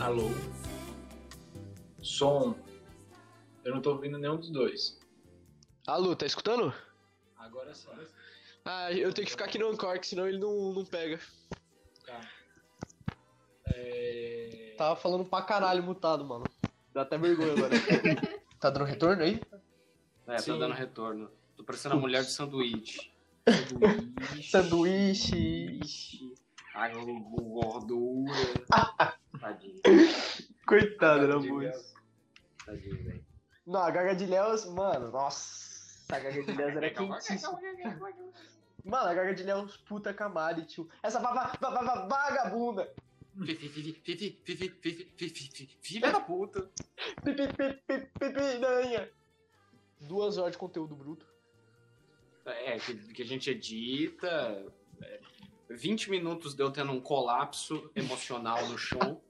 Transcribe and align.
Alô? 0.00 0.30
Som. 2.02 2.56
Eu 3.62 3.74
não 3.74 3.82
tô 3.82 3.90
ouvindo 3.90 4.18
nenhum 4.18 4.38
dos 4.38 4.48
dois. 4.48 4.98
Alô, 5.86 6.16
tá 6.16 6.24
escutando? 6.24 6.72
Agora 7.36 7.74
sim. 7.74 7.88
Ah, 8.64 8.90
eu 8.90 9.12
tenho 9.12 9.26
que 9.26 9.32
ficar 9.32 9.44
aqui 9.44 9.58
no 9.58 9.68
Anchor, 9.68 10.00
que 10.00 10.06
senão 10.06 10.26
ele 10.26 10.38
não, 10.38 10.72
não 10.72 10.86
pega. 10.86 11.20
Tá. 12.06 12.20
É... 13.66 14.74
Tava 14.78 14.96
falando 14.96 15.26
pra 15.26 15.42
caralho 15.42 15.82
mutado, 15.82 16.24
mano. 16.24 16.44
Dá 16.94 17.02
até 17.02 17.18
vergonha 17.18 17.52
agora. 17.52 17.74
tá 18.58 18.70
dando 18.70 18.86
retorno 18.86 19.22
aí? 19.22 19.38
É, 20.26 20.38
Sim. 20.38 20.52
tá 20.52 20.58
dando 20.60 20.74
retorno. 20.74 21.30
Tô 21.58 21.62
parecendo 21.62 21.96
a 21.96 21.98
mulher 21.98 22.24
de 22.24 22.30
sanduíche. 22.30 23.12
Sanduíche. 24.50 25.78
Ixi. 25.82 26.34
Ai, 26.74 26.92
gordura. 26.94 28.32
Tadinho. 29.40 29.79
De 31.40 31.48
moça. 31.72 31.94
Tadinho, 32.66 33.04
velho. 33.04 33.24
Não, 33.66 33.80
a 33.82 33.90
Gaga 33.90 34.14
de 34.14 34.26
Léus, 34.26 34.64
mano, 34.66 35.10
nossa. 35.10 36.14
A 36.14 36.18
Gaga 36.18 36.42
de 36.42 36.52
Léus 36.52 36.76
era 36.76 36.86
quentíssima. 36.90 37.60
Mano, 38.84 39.08
a 39.10 39.14
Gaga 39.14 39.34
de 39.34 39.42
Léus, 39.42 39.76
puta 39.76 40.12
camada, 40.14 40.62
tio. 40.62 40.88
Essa 41.02 41.18
va- 41.20 41.32
va- 41.32 41.52
va- 41.60 41.82
va- 41.82 42.06
vagabunda. 42.06 42.92
Filha 45.82 46.10
da 46.12 46.20
puta. 46.20 46.68
Pipi, 47.24 47.46
pipi, 47.46 47.82
pipi, 47.86 48.10
piranha. 48.18 49.10
Duas 50.00 50.36
horas 50.38 50.52
de 50.52 50.58
conteúdo 50.58 50.96
bruto. 50.96 51.26
É, 52.46 52.78
que, 52.78 52.94
que 53.12 53.22
a 53.22 53.26
gente 53.26 53.50
edita. 53.50 54.64
é, 55.02 55.20
20 55.68 56.10
minutos 56.10 56.54
deu 56.54 56.70
tendo 56.72 56.90
um 56.90 57.00
colapso 57.00 57.90
emocional 57.94 58.66
no 58.68 58.76
chão. 58.78 59.20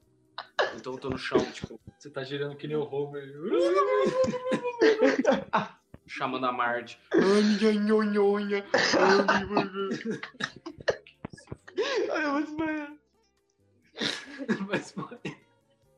Então 0.75 0.93
eu 0.93 0.99
tô 0.99 1.09
no 1.09 1.17
chão, 1.17 1.39
tipo, 1.51 1.79
Você 1.97 2.09
tá 2.09 2.23
girando 2.23 2.55
que 2.55 2.67
nem 2.67 2.75
o 2.77 2.83
Homer. 2.83 3.31
chamando 6.07 6.45
a 6.45 6.51
Marge. 6.51 6.97
Ai, 12.11 12.25
eu 12.25 12.31
vou 12.31 12.41
desmaiar. 12.43 12.93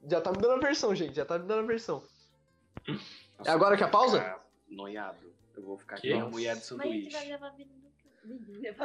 Já 0.05 0.19
tá 0.21 0.31
me 0.31 0.37
dando 0.37 0.53
a 0.55 0.59
versão, 0.59 0.93
gente. 0.93 1.15
Já 1.15 1.25
tá 1.25 1.39
me 1.39 1.47
dando 1.47 1.63
a 1.63 1.67
versão. 1.67 2.03
É 3.45 3.49
agora 3.51 3.77
que 3.77 3.83
é 3.83 3.85
a 3.85 3.89
pausa? 3.89 4.35
Noiado. 4.67 5.31
Eu 5.55 5.63
vou 5.63 5.77
ficar 5.77 5.95
que 5.95 6.01
Que? 6.01 6.09
nem 6.13 6.21
a 6.21 6.25
mulher 6.25 6.55
de 6.57 6.61
Mas 6.61 6.71
a 6.71 6.83
gente 6.83 7.11
vai 7.11 7.21
sanduíche. 7.21 7.27
gravar 7.27 7.49
vídeo 7.51 7.73
do 8.23 8.37
vídeo. 8.39 8.75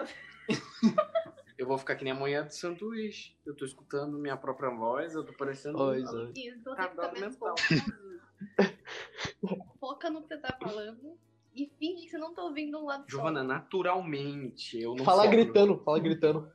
Eu 1.58 1.66
vou 1.66 1.76
ficar 1.76 1.96
que 1.96 2.04
nem 2.04 2.12
a 2.12 2.16
mulher 2.16 2.46
de 2.46 2.54
sanduíche. 2.54 3.36
Eu 3.44 3.54
tô 3.54 3.64
escutando 3.64 4.16
minha 4.16 4.36
própria 4.36 4.70
voz, 4.70 5.14
eu 5.14 5.24
tô 5.24 5.32
parecendo. 5.32 5.76
Oi, 5.82 6.04
Zói. 6.04 6.32
Isso, 6.36 6.62
você 6.62 6.76
Tá 6.76 7.12
mental. 7.18 7.54
Foca 9.80 10.08
no 10.08 10.22
que 10.22 10.28
você 10.28 10.38
tá 10.38 10.56
falando 10.60 11.18
e 11.52 11.66
finge 11.78 12.04
que 12.04 12.10
você 12.10 12.18
não 12.18 12.32
tá 12.32 12.44
ouvindo 12.44 12.78
um 12.78 12.84
lado 12.84 13.02
só. 13.02 13.08
Giovana, 13.16 13.42
naturalmente, 13.42 14.80
eu 14.80 14.94
não 14.94 15.04
Fala 15.04 15.24
foco. 15.24 15.34
gritando, 15.34 15.78
fala 15.78 15.98
gritando. 15.98 16.52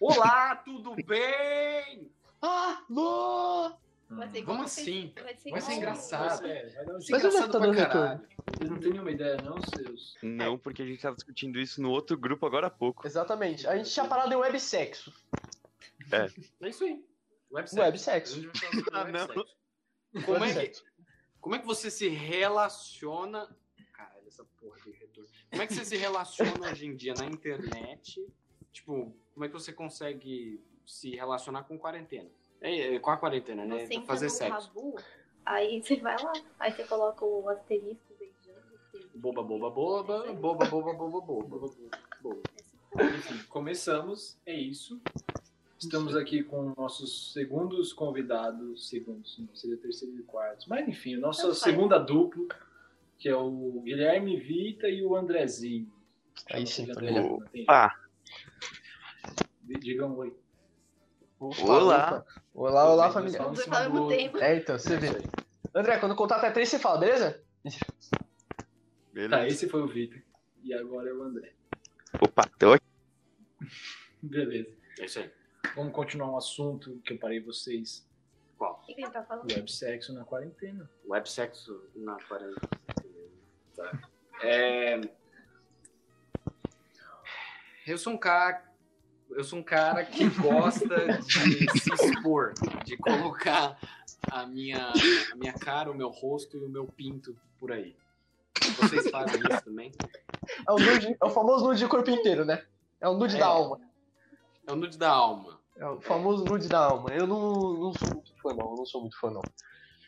Olá, 0.00 0.56
tudo 0.56 0.96
bem? 1.06 2.10
Ah, 2.42 2.82
ser 4.32 4.42
Vamos 4.44 4.70
você- 4.72 4.80
assim. 4.82 5.12
Vai 5.22 5.34
ser, 5.36 5.50
Vai 5.50 5.60
ser 5.60 5.72
engraçado. 5.74 6.46
É, 6.46 6.68
vai 6.68 6.84
Mas 6.86 6.94
onde 6.96 7.12
é 7.12 7.16
Engraçado 7.16 7.52
tá 7.52 7.58
pra 7.58 7.66
dando 7.66 7.76
caralho. 7.76 8.28
Vocês 8.56 8.70
não 8.70 8.78
têm 8.80 8.90
nenhuma 8.92 9.10
ideia, 9.10 9.36
não, 9.42 9.56
seus? 9.62 10.16
Não, 10.22 10.58
porque 10.58 10.82
a 10.82 10.86
gente 10.86 11.00
tava 11.02 11.16
discutindo 11.16 11.58
isso 11.58 11.80
no 11.82 11.90
outro 11.90 12.16
grupo 12.16 12.46
agora 12.46 12.66
há 12.66 12.70
pouco. 12.70 13.06
Exatamente. 13.06 13.66
A 13.66 13.76
gente 13.76 13.90
tinha 13.90 14.06
parado 14.06 14.32
em 14.32 14.36
websexo. 14.36 15.12
É 16.12 16.68
isso 16.68 16.84
aí. 16.84 17.04
Websexo. 17.50 18.42
Sobre 18.42 18.90
Ah, 18.92 19.04
não. 19.04 19.26
Como 20.24 20.44
é, 20.44 20.48
que, 20.52 20.58
Websexo. 20.58 20.84
como 21.40 21.54
é 21.54 21.58
que 21.58 21.66
você 21.66 21.90
se 21.90 22.08
relaciona. 22.08 23.48
Caralho, 23.92 24.26
essa 24.28 24.44
porra 24.60 24.76
de 24.80 24.90
retorno. 24.92 25.28
Como 25.50 25.62
é 25.62 25.66
que 25.66 25.74
você 25.74 25.84
se 25.84 25.96
relaciona 25.96 26.70
hoje 26.70 26.86
em 26.86 26.94
dia 26.96 27.14
na 27.14 27.24
internet? 27.26 28.24
Tipo, 28.72 29.16
como 29.32 29.44
é 29.44 29.48
que 29.48 29.54
você 29.54 29.72
consegue 29.72 30.60
se 30.86 31.10
relacionar 31.16 31.64
com 31.64 31.78
quarentena? 31.78 32.28
É, 32.60 32.94
é, 32.94 32.98
com 32.98 33.10
a 33.10 33.16
quarentena, 33.16 33.64
né? 33.64 33.86
Você 33.86 33.94
entra 33.94 34.06
Fazer 34.06 34.30
sexo. 34.30 34.68
Rabu, 34.68 34.96
aí 35.44 35.82
você 35.82 35.96
vai 35.96 36.16
lá, 36.22 36.32
aí 36.58 36.72
você 36.72 36.84
coloca 36.84 37.24
o 37.24 37.48
asterisco 37.48 38.14
beijando. 38.18 38.62
você- 38.90 39.08
Boba, 39.18 39.42
boba, 39.42 39.70
boba, 39.70 40.32
boba, 40.32 40.64
boba, 40.66 40.92
boba, 40.92 41.20
boba. 41.20 41.74
boba. 42.22 42.42
Enfim, 43.16 43.42
começamos, 43.48 44.38
é 44.46 44.54
isso. 44.54 45.00
Estamos 45.78 46.16
aqui 46.16 46.42
com 46.42 46.72
nossos 46.76 47.32
segundos 47.32 47.92
convidados, 47.92 48.88
segundos, 48.88 49.36
não 49.38 49.54
seria 49.54 49.76
terceiro 49.76 50.16
e 50.18 50.22
quarto. 50.22 50.66
Mas 50.68 50.88
enfim, 50.88 51.16
nossa 51.16 51.42
Tanto 51.42 51.54
faz. 51.60 51.74
segunda 51.74 51.98
dupla, 51.98 52.46
que 53.18 53.28
é 53.28 53.36
o 53.36 53.82
Guilherme 53.84 54.38
Vita 54.38 54.88
e 54.88 55.04
o 55.04 55.14
Andrezinho. 55.16 55.92
Aí 56.50 56.66
sim, 56.66 56.86
Ah, 57.68 57.94
jeito. 59.62 59.80
Digam 59.80 60.12
um 60.12 60.18
oi. 60.18 60.34
Olá. 61.38 62.08
opa. 62.08 62.26
Olá, 62.54 62.92
olá, 62.92 63.10
família. 63.10 63.38
cima 63.56 63.78
ao 63.78 63.90
do 63.90 63.92
mesmo 63.92 64.08
tempo. 64.08 64.38
É, 64.38 64.56
então, 64.56 64.78
você 64.78 64.96
vê. 64.96 65.08
André, 65.74 65.98
quando 65.98 66.14
contar 66.14 66.36
até 66.36 66.50
três, 66.50 66.68
você 66.68 66.78
fala, 66.78 66.98
beleza? 66.98 67.42
beleza. 69.12 69.30
Tá, 69.30 69.46
esse 69.46 69.68
foi 69.68 69.82
o 69.82 69.88
Vitor. 69.88 70.20
E 70.62 70.72
agora 70.72 71.10
é 71.10 71.12
o 71.12 71.22
André. 71.22 71.52
Opa, 72.20 72.48
tô 72.58 72.72
aqui. 72.72 72.86
Beleza. 74.22 74.70
É 75.00 75.04
isso 75.04 75.18
aí. 75.18 75.30
Vamos 75.74 75.92
continuar 75.92 76.30
um 76.30 76.36
assunto 76.36 77.00
que 77.04 77.14
eu 77.14 77.18
parei 77.18 77.40
vocês. 77.40 78.06
Qual? 78.56 78.80
O 78.82 78.86
que 78.86 78.94
que 78.94 79.02
ele 79.02 79.10
tá 79.10 79.24
falando? 79.24 79.50
Websexo 79.52 80.12
na 80.12 80.24
quarentena. 80.24 80.88
Websexo 81.06 81.90
na 81.96 82.16
quarentena. 82.22 82.60
Tá. 83.74 84.08
É... 84.42 85.00
Eu 87.86 87.98
sou 87.98 88.12
um 88.12 88.16
cara. 88.16 88.73
Eu 89.34 89.42
sou 89.44 89.58
um 89.58 89.62
cara 89.62 90.04
que 90.04 90.28
gosta 90.40 90.86
de 91.18 91.80
se 91.80 91.92
expor, 91.92 92.54
de 92.84 92.96
colocar 92.96 93.76
a 94.30 94.46
minha, 94.46 94.92
a 95.32 95.36
minha 95.36 95.52
cara, 95.52 95.90
o 95.90 95.94
meu 95.94 96.08
rosto 96.08 96.56
e 96.56 96.64
o 96.64 96.68
meu 96.68 96.86
pinto 96.86 97.36
por 97.58 97.72
aí. 97.72 97.96
Vocês 98.78 99.10
fazem 99.10 99.40
isso 99.50 99.64
também? 99.64 99.92
É 100.66 100.72
o, 100.72 100.78
nude, 100.78 101.16
é 101.20 101.24
o 101.24 101.30
famoso 101.30 101.66
nude 101.66 101.80
de 101.80 101.88
corpo 101.88 102.10
inteiro, 102.10 102.44
né? 102.44 102.64
É 103.00 103.08
o 103.08 103.14
nude 103.14 103.36
É. 103.36 103.38
da 103.40 103.46
alma. 103.46 103.80
É 104.66 104.72
o 104.72 104.76
nude 104.76 104.96
da 104.96 105.10
alma. 105.10 105.58
É 105.76 105.86
o 105.86 106.00
famoso 106.00 106.44
nude 106.44 106.68
da 106.68 106.78
alma. 106.78 107.10
Eu 107.10 107.26
não, 107.26 107.74
não 107.74 107.92
sou 107.92 108.08
muito 108.14 108.32
fã, 108.40 108.54
não. 108.54 108.70
Eu 108.70 108.76
não 108.76 108.86
sou 108.86 109.00
muito 109.00 109.18
fã, 109.18 109.30
não. 109.30 109.42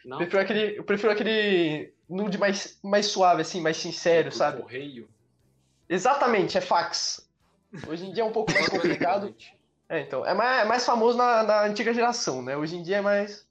Não? 0.05 0.19
Prefiro 0.19 0.41
aquele, 0.41 0.79
eu 0.79 0.85
prefiro 0.85 1.13
aquele 1.13 1.93
nude 2.09 2.39
mais, 2.39 2.79
mais 2.83 3.07
suave, 3.07 3.43
assim, 3.43 3.61
mais 3.61 3.77
sincero, 3.77 4.31
Por 4.31 4.37
sabe? 4.37 4.63
Correio. 4.63 5.09
Exatamente, 5.89 6.57
é 6.57 6.61
fax. 6.61 7.26
Hoje 7.87 8.07
em 8.07 8.13
dia 8.13 8.23
é 8.23 8.27
um 8.27 8.33
pouco 8.33 8.53
mais 8.53 8.69
complicado. 8.71 9.35
É, 9.89 10.01
então. 10.01 10.25
É 10.27 10.35
mais, 10.35 10.63
é 10.63 10.65
mais 10.65 10.85
famoso 10.85 11.17
na, 11.17 11.43
na 11.43 11.63
antiga 11.65 11.93
geração, 11.95 12.43
né? 12.43 12.57
Hoje 12.57 12.77
em 12.77 12.83
dia 12.83 12.97
é 12.97 13.01
mais. 13.01 13.47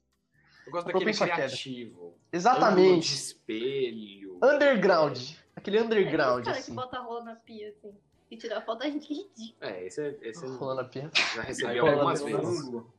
Eu 0.66 0.72
gosto 0.72 0.86
daquele 0.86 1.12
criativo. 1.14 2.14
Exatamente. 2.32 3.14
espelho. 3.14 4.38
Underground. 4.42 5.18
Aquele 5.54 5.78
É 5.78 5.82
underground, 5.82 6.40
esse 6.40 6.44
cara 6.50 6.56
que 6.56 6.62
assim. 6.62 6.74
bota 6.74 6.98
a 6.98 7.00
rola 7.00 7.24
na 7.24 7.34
pia, 7.36 7.68
assim. 7.70 7.94
E 8.30 8.36
tirar 8.36 8.60
foto 8.62 8.80
da 8.80 8.86
gente 8.86 9.08
ridículo. 9.08 9.56
É, 9.60 9.86
esse, 9.86 10.00
é- 10.02 10.16
esse 10.22 10.44
eu 10.44 10.52
Rolando 10.58 10.80
a 10.82 10.84
pia. 10.84 11.10
já 11.34 11.42
recebi 11.42 11.78
rola 11.78 11.92
algumas 11.92 12.20
vezes. 12.22 12.60
ângulo. 12.60 12.92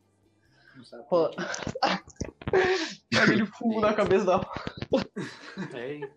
Não 0.75 0.85
sabe 0.85 1.03
Rola-. 1.07 1.31
Aquele 3.21 3.45
fumo 3.45 3.81
na 3.81 3.93
cabeça 3.93 4.25
da. 4.25 4.41
É. 5.75 6.09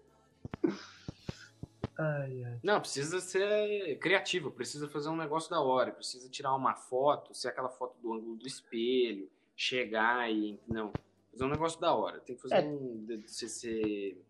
Ai, 2.03 2.45
ai. 2.45 2.59
Não, 2.63 2.81
precisa 2.81 3.21
ser 3.21 3.99
criativo, 3.99 4.51
precisa 4.51 4.89
fazer 4.89 5.11
um 5.11 5.17
negócio 5.17 5.51
da 5.51 5.61
hora, 5.61 5.93
precisa 5.93 6.31
tirar 6.31 6.55
uma 6.55 6.75
foto, 6.75 7.35
ser 7.35 7.49
aquela 7.49 7.69
foto 7.69 7.95
do 8.01 8.15
ângulo 8.15 8.37
do 8.37 8.47
espelho, 8.47 9.31
chegar 9.55 10.33
e. 10.33 10.59
Não, 10.67 10.93
fazer 11.31 11.45
um 11.45 11.49
negócio 11.49 11.79
da 11.79 11.93
hora. 11.95 12.19
Tem 12.21 12.35
que 12.37 12.43
fazer 12.43 12.55
É. 12.55 12.67
um. 12.67 13.07
Ser. 13.27 14.25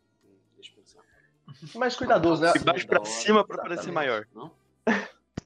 Deixa 0.56 0.72
eu 0.72 0.76
pensar. 0.76 1.78
Mais 1.78 1.94
cuidadoso, 1.94 2.42
né? 2.42 2.52
De 2.52 2.64
baixo 2.64 2.86
pra 2.86 3.04
cima 3.04 3.44
pra 3.46 3.58
parecer 3.62 3.92
maior. 3.92 4.26
Não? 4.34 4.50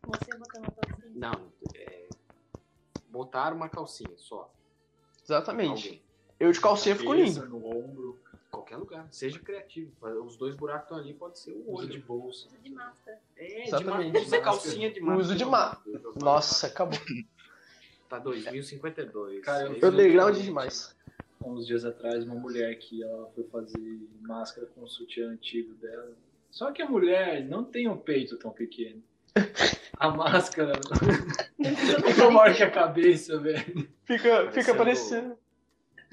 Você 0.06 0.36
botando 0.36 0.72
calcinha. 0.72 1.12
Não, 1.14 1.52
é. 1.74 2.08
Botar 3.08 3.52
uma 3.52 3.68
calcinha 3.68 4.16
só. 4.16 4.50
Exatamente. 5.22 5.86
Alguém. 5.88 6.02
Eu 6.40 6.52
de 6.52 6.60
calcinha 6.60 6.96
fico 6.96 7.12
lindo. 7.14 7.46
No 7.48 7.66
ombro, 7.66 8.18
Qualquer 8.54 8.76
lugar. 8.76 9.08
Seja 9.10 9.38
criativo. 9.38 9.92
Os 10.24 10.36
dois 10.36 10.54
buracos 10.54 10.84
estão 10.84 10.98
ali, 10.98 11.14
pode 11.14 11.38
ser 11.38 11.52
o 11.52 11.72
uso 11.72 11.82
olho. 11.84 11.88
de 11.88 11.98
bolsa. 11.98 12.46
Usa 12.48 12.58
de 12.62 12.70
máscara. 12.70 13.18
É, 13.36 13.44
de 13.46 13.62
Exatamente. 13.68 14.12
máscara. 14.12 14.24
Usa 14.24 14.40
calcinha 14.40 14.90
de 14.90 15.00
máscara. 15.00 15.20
Uso 15.20 15.36
de 15.36 15.44
ma- 15.44 15.82
Nossa, 16.20 16.66
acabou. 16.66 16.98
Tá 18.08 18.18
2052. 18.18 19.42
Cara, 19.44 19.66
eu- 19.68 19.78
É 19.82 19.86
Underground 19.90 20.36
demais. 20.36 20.94
Há 21.42 21.48
uns 21.48 21.66
dias 21.66 21.84
atrás, 21.84 22.22
uma 22.24 22.34
mulher 22.34 22.74
que 22.78 23.02
ela 23.02 23.28
foi 23.34 23.44
fazer 23.44 23.98
máscara 24.20 24.66
com 24.68 24.82
o 24.82 24.88
sutiã 24.88 25.30
antigo 25.30 25.74
dela. 25.74 26.12
Só 26.50 26.70
que 26.70 26.80
a 26.82 26.88
mulher 26.88 27.44
não 27.44 27.64
tem 27.64 27.88
um 27.88 27.96
peito 27.96 28.36
tão 28.38 28.50
pequeno. 28.52 29.02
A 29.98 30.10
máscara 30.10 30.72
Não 31.58 31.74
fica 32.12 32.30
maior 32.30 32.54
que 32.54 32.62
a 32.64 32.70
cabeça, 32.70 33.38
velho. 33.38 33.88
Fica, 34.04 34.50
fica 34.52 34.74
Parecendo- 34.74 34.76
parecendo. 34.76 35.38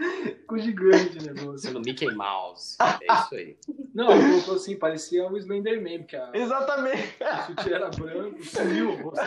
Ficou 0.02 0.58
gigante 0.58 1.18
o 1.18 1.22
negócio. 1.22 1.60
Sendo 1.60 1.82
Mickey 1.82 2.14
Mouse. 2.14 2.78
É 2.80 3.14
isso 3.14 3.36
aí. 3.36 3.58
Não, 3.94 4.12
ele 4.12 4.32
colocou 4.32 4.56
assim, 4.56 4.78
parecia 4.78 5.28
um 5.28 5.38
Slenderman, 5.38 6.00
porque 6.00 6.16
a, 6.16 6.32
Exatamente. 6.34 7.18
o 7.22 7.46
sutiã 7.48 7.76
era 7.76 7.90
branco, 7.90 8.44
sumiu 8.44 8.92
o 8.92 9.02
rosto. 9.04 9.22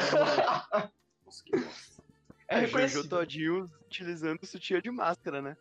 Nossa, 1.25 1.45
que 1.45 1.57
bosta. 1.57 2.03
É 2.49 2.65
É, 2.65 2.67
Jojo. 2.67 3.09
Todinho 3.09 3.71
utilizando 3.87 4.43
o 4.43 4.47
sutiã 4.47 4.81
de 4.81 4.91
máscara, 4.91 5.41
né? 5.41 5.57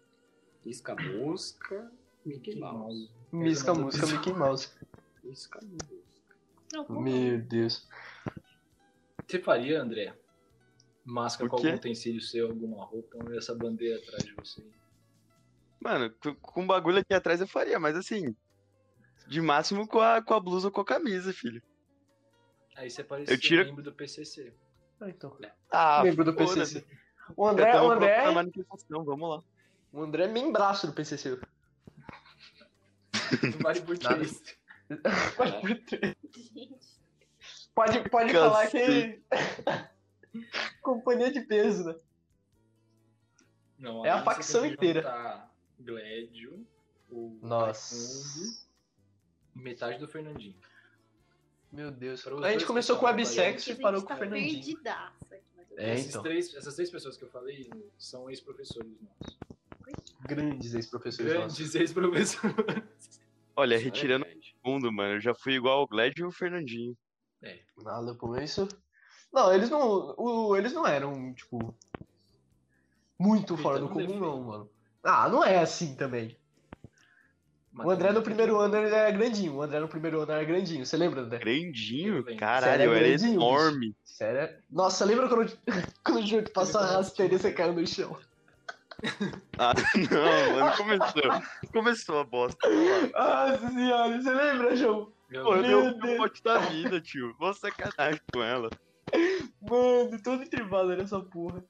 Isca 0.65 0.95
música, 0.95 1.91
Mickey 2.25 2.59
Mouse. 2.59 3.09
Música, 3.31 3.73
música, 3.73 4.07
Mickey 4.07 4.33
Mouse. 4.33 4.69
Isca 5.23 5.59
música. 5.61 6.03
Não, 6.73 6.85
como 6.85 7.01
Meu 7.01 7.39
Deus. 7.39 7.87
Você 9.27 9.39
faria, 9.39 9.81
André? 9.81 10.13
Máscara 11.05 11.49
com 11.49 11.57
algum 11.57 11.73
utensílio 11.73 12.21
seu, 12.21 12.47
alguma 12.47 12.83
roupa, 12.85 13.17
essa 13.35 13.53
bandeira 13.53 13.99
atrás 13.99 14.23
de 14.23 14.33
você. 14.33 14.63
Mano, 15.83 16.09
com, 16.21 16.35
com 16.35 16.67
bagulho 16.67 16.99
aqui 16.99 17.13
atrás 17.13 17.41
eu 17.41 17.47
faria, 17.47 17.79
mas 17.79 17.95
assim. 17.95 18.35
De 19.27 19.41
máximo 19.41 19.87
com 19.87 19.99
a, 19.99 20.21
com 20.21 20.33
a 20.33 20.39
blusa 20.39 20.67
ou 20.67 20.71
com 20.71 20.81
a 20.81 20.85
camisa, 20.85 21.33
filho. 21.33 21.61
Aí 22.75 22.89
você 22.89 23.03
parecia 23.03 23.33
Eu 23.33 23.39
tiro- 23.39 23.65
membro 23.65 23.83
do 23.83 23.93
PCC. 23.93 24.53
Ah, 24.99 25.09
então. 25.09 25.37
Ah, 25.71 26.01
Membro 26.03 26.23
do. 26.23 26.33
PCC. 26.35 26.85
O 27.37 27.47
André, 27.47 27.79
o 27.81 27.91
André, 27.91 28.21
pra 28.21 28.31
manifestação, 28.31 29.03
vamos 29.03 29.29
lá. 29.29 29.43
o 29.91 30.01
André 30.03 30.25
é 30.25 30.27
membraço 30.27 30.87
do 30.87 30.93
PCC. 30.93 31.39
Vale 33.61 33.81
por 33.81 33.97
três. 33.97 34.31
Gente, 34.31 34.59
Pode, 37.75 38.09
pode 38.09 38.31
Cacete. 38.33 38.33
falar 38.33 38.67
que. 38.67 39.23
Companhia 40.81 41.31
de 41.31 41.41
peso, 41.41 41.83
né? 41.85 41.95
Não, 43.79 44.05
É 44.05 44.09
a 44.09 44.23
facção 44.23 44.65
inteira. 44.65 45.01
juntar 45.01 45.52
Glédio, 45.83 46.65
o 47.09 47.37
Nossa. 47.41 47.95
Raimundo 47.95 48.57
e 49.55 49.59
metade 49.59 49.99
do 49.99 50.07
Fernandinho. 50.07 50.55
Meu 51.71 51.91
Deus. 51.91 52.25
A 52.27 52.51
gente 52.51 52.65
começou 52.65 52.97
com 52.97 53.05
o 53.05 53.09
estão 53.09 53.21
Absex 53.21 53.63
que 53.65 53.71
a 53.71 53.73
e 53.73 53.79
parou 53.79 54.01
com 54.01 54.07
tá 54.07 54.15
o 54.15 54.17
Fernandinho. 54.17 54.53
perdidaço 54.53 55.33
aqui, 55.33 55.43
mas 55.55 55.71
eu- 55.71 55.79
É, 55.79 55.93
Esses 55.95 56.09
então. 56.09 56.21
três, 56.23 56.53
essas 56.53 56.75
três 56.75 56.91
pessoas 56.91 57.17
que 57.17 57.23
eu 57.23 57.29
falei 57.29 57.69
são 57.97 58.29
ex-professores 58.29 58.91
nossos. 59.01 59.37
Grandes 60.21 60.73
ex-professores 60.73 61.33
nossos. 61.33 61.57
Grandes 61.57 61.75
ex-professores. 61.75 63.21
Olha, 63.55 63.75
Isso 63.75 63.81
é 63.81 63.85
retirando 63.85 64.25
verdade. 64.25 64.55
o 64.63 64.69
mundo, 64.69 64.91
mano, 64.91 65.15
eu 65.15 65.19
já 65.21 65.33
fui 65.35 65.53
igual 65.53 65.83
o 65.83 65.87
Gled 65.87 66.19
e 66.19 66.23
o 66.23 66.31
Fernandinho. 66.31 66.97
Nada 67.77 68.15
por 68.15 68.41
isso. 68.41 68.67
Não, 69.31 69.51
eles 69.53 69.69
não. 69.69 70.15
o- 70.17 70.55
eles 70.55 70.73
não 70.73 70.85
eram, 70.87 71.33
tipo. 71.33 71.75
Muito 73.19 73.57
fora 73.57 73.79
do 73.79 73.85
não 73.85 73.93
comum, 73.93 74.19
não, 74.19 74.43
mano. 74.43 74.69
Ah, 75.03 75.27
não 75.27 75.43
é 75.43 75.59
assim 75.59 75.95
também. 75.95 76.37
O 77.75 77.89
André 77.89 78.11
no 78.11 78.21
primeiro 78.21 78.59
ano 78.59 78.77
ele 78.77 78.93
era 78.93 79.09
grandinho. 79.11 79.55
O 79.55 79.61
André 79.61 79.79
no 79.79 79.87
primeiro 79.87 80.21
ano 80.21 80.31
era 80.31 80.43
grandinho. 80.43 80.85
Você 80.85 80.95
lembra, 80.95 81.21
André? 81.21 81.39
Grandinho? 81.39 82.23
Caralho, 82.37 82.83
eu 82.83 82.93
era 82.93 83.07
grandinho, 83.07 83.39
bicho. 83.39 83.41
enorme. 83.41 83.95
Sério? 84.05 84.55
Nossa, 84.69 85.03
lembra 85.03 85.27
quando, 85.27 85.57
quando 86.05 86.19
o 86.19 86.25
Júlio 86.25 86.51
passou 86.51 86.81
a 86.81 86.85
rasteira 86.85 87.33
e 87.33 87.39
você 87.39 87.51
caiu 87.51 87.73
no 87.73 87.85
chão? 87.87 88.17
Ah, 89.57 89.73
não, 90.11 90.55
mano, 90.55 90.77
começou. 90.77 91.43
Começou 91.73 92.19
a 92.19 92.23
bosta. 92.23 92.69
Nossa 93.11 93.71
senhora, 93.71 94.21
você 94.21 94.33
lembra, 94.33 94.75
João? 94.75 95.11
Pô, 95.41 95.55
eu 95.55 95.63
dei 95.63 95.73
o 95.73 95.93
Deus. 95.99 96.17
pote 96.17 96.43
da 96.43 96.57
vida, 96.59 97.01
tio. 97.01 97.35
Vou 97.39 97.53
sacanagem 97.53 98.21
com 98.31 98.41
ela. 98.43 98.69
Mano, 99.61 100.21
todo 100.23 100.43
intervalo 100.43 100.91
era 100.91 101.01
essa 101.01 101.19
porra. 101.19 101.63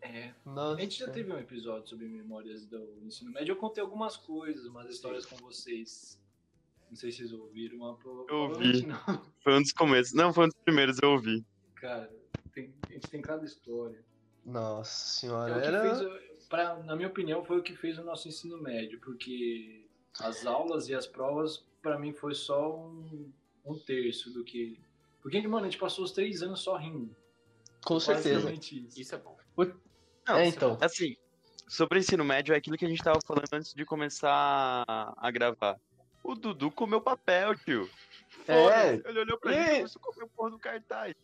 É. 0.00 0.32
Nossa. 0.44 0.78
A 0.78 0.80
gente 0.80 0.98
já 0.98 1.10
teve 1.10 1.32
um 1.32 1.38
episódio 1.38 1.88
sobre 1.88 2.06
memórias 2.06 2.64
do 2.66 2.98
ensino 3.04 3.32
médio. 3.32 3.52
Eu 3.52 3.56
contei 3.56 3.82
algumas 3.82 4.16
coisas, 4.16 4.64
umas 4.66 4.88
histórias 4.90 5.26
com 5.26 5.36
vocês. 5.36 6.20
Não 6.88 6.96
sei 6.96 7.10
se 7.10 7.18
vocês 7.18 7.32
ouviram, 7.32 7.78
mas 7.78 7.98
pro- 7.98 8.26
Eu 8.28 8.36
ouvi. 8.36 8.54
provavelmente 8.82 8.86
não. 8.86 8.96
Foi 9.42 9.54
um 9.54 9.62
dos 9.62 9.72
começos. 9.72 10.14
Não, 10.14 10.32
foi 10.32 10.44
um 10.44 10.48
dos 10.48 10.56
primeiros, 10.64 10.98
eu 11.02 11.10
ouvi. 11.10 11.44
Cara, 11.74 12.10
tem- 12.52 12.72
a 12.88 12.92
gente 12.92 13.08
tem 13.08 13.20
cada 13.20 13.44
história. 13.44 14.02
Nossa 14.44 14.90
É 14.90 15.20
senhora, 15.20 15.58
o 15.58 15.60
que 15.60 15.66
era. 15.66 15.82
fez, 15.82 16.00
o- 16.00 16.48
pra, 16.48 16.76
na 16.82 16.96
minha 16.96 17.08
opinião, 17.08 17.44
foi 17.44 17.58
o 17.58 17.62
que 17.62 17.76
fez 17.76 17.98
o 17.98 18.04
nosso 18.04 18.26
ensino 18.28 18.56
médio, 18.62 18.98
porque 19.00 19.84
as 20.20 20.46
aulas 20.46 20.88
e 20.88 20.94
as 20.94 21.06
provas, 21.06 21.64
pra 21.82 21.98
mim, 21.98 22.12
foi 22.14 22.34
só 22.34 22.74
um, 22.74 23.30
um 23.66 23.78
terço 23.78 24.30
do 24.32 24.42
que. 24.44 24.80
Porque, 25.20 25.40
mano, 25.46 25.66
a 25.66 25.70
gente 25.70 25.78
passou 25.78 26.04
os 26.04 26.12
três 26.12 26.40
anos 26.42 26.60
só 26.60 26.76
rindo. 26.76 27.14
Com 27.84 28.00
certeza. 28.00 28.50
Isso. 28.50 29.00
Isso 29.00 29.14
é 29.14 29.18
bom. 29.18 29.36
Não, 30.28 30.36
É, 30.36 30.46
então. 30.46 30.76
Assim, 30.80 31.16
sobre 31.66 31.98
ensino 31.98 32.24
médio, 32.24 32.54
é 32.54 32.58
aquilo 32.58 32.76
que 32.76 32.84
a 32.84 32.88
gente 32.88 33.02
tava 33.02 33.18
falando 33.26 33.48
antes 33.52 33.72
de 33.74 33.84
começar 33.84 34.84
a, 34.86 35.30
gravar. 35.30 35.78
O 36.22 36.34
Dudu 36.34 36.70
comeu 36.70 37.00
papel, 37.00 37.54
tio. 37.56 37.88
É. 38.46 38.94
Ele 39.08 39.20
olhou 39.20 39.38
pra 39.38 39.52
E- 39.52 39.54
gente 39.64 39.70
e 39.72 39.98
começou 39.98 40.00
a 40.00 40.04
comer 40.14 40.24
o 40.24 40.28
porra 40.28 40.50
do 40.50 40.58
cartaz. 40.58 41.14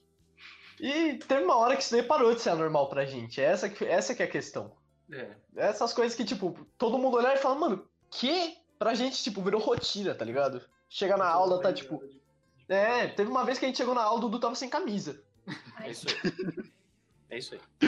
E 0.80 1.14
teve 1.14 1.44
uma 1.44 1.56
hora 1.56 1.76
que 1.76 1.82
isso 1.82 1.92
daí 1.92 2.02
parou 2.02 2.34
de 2.34 2.40
ser 2.40 2.50
anormal 2.50 2.88
pra 2.88 3.04
gente. 3.04 3.40
Essa 3.40 3.68
que, 3.68 3.84
essa 3.84 4.14
que 4.14 4.22
é 4.22 4.26
a 4.26 4.30
questão. 4.30 4.72
É. 5.12 5.30
Essas 5.54 5.92
coisas 5.92 6.16
que, 6.16 6.24
tipo, 6.24 6.66
todo 6.78 6.98
mundo 6.98 7.16
olhar 7.16 7.34
e 7.34 7.38
falar, 7.38 7.54
mano, 7.56 7.86
que? 8.10 8.56
Pra 8.78 8.94
gente, 8.94 9.22
tipo, 9.22 9.40
virou 9.42 9.60
rotina, 9.60 10.14
tá 10.14 10.24
ligado? 10.24 10.60
Chega 10.88 11.16
na 11.16 11.26
aula, 11.28 11.60
tá 11.62 11.72
tipo. 11.72 12.02
É, 12.68 13.06
teve 13.08 13.30
uma 13.30 13.44
vez 13.44 13.58
que 13.58 13.64
a 13.64 13.68
gente 13.68 13.76
chegou 13.76 13.94
na 13.94 14.02
aula, 14.02 14.18
o 14.18 14.20
Dudu 14.22 14.40
tava 14.40 14.54
sem 14.54 14.68
camisa. 14.68 15.22
É 15.80 15.90
isso 15.90 16.06
aí. 16.08 16.70
É 17.30 17.38
isso 17.38 17.54
aí. 17.54 17.83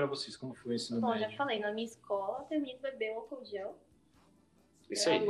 Pra 0.00 0.06
vocês, 0.06 0.34
como 0.36 0.54
foi 0.54 0.72
o 0.72 0.74
ensino 0.74 1.00
Bom, 1.00 1.12
já 1.14 1.20
médio? 1.20 1.36
falei, 1.36 1.58
na 1.60 1.72
minha 1.72 1.86
escola, 1.86 2.42
termino 2.44 2.74
de 2.76 2.82
beber 2.82 3.12
álcool 3.14 3.44
gel. 3.44 3.76
Isso 4.90 5.08
É 5.08 5.12
aí. 5.18 5.26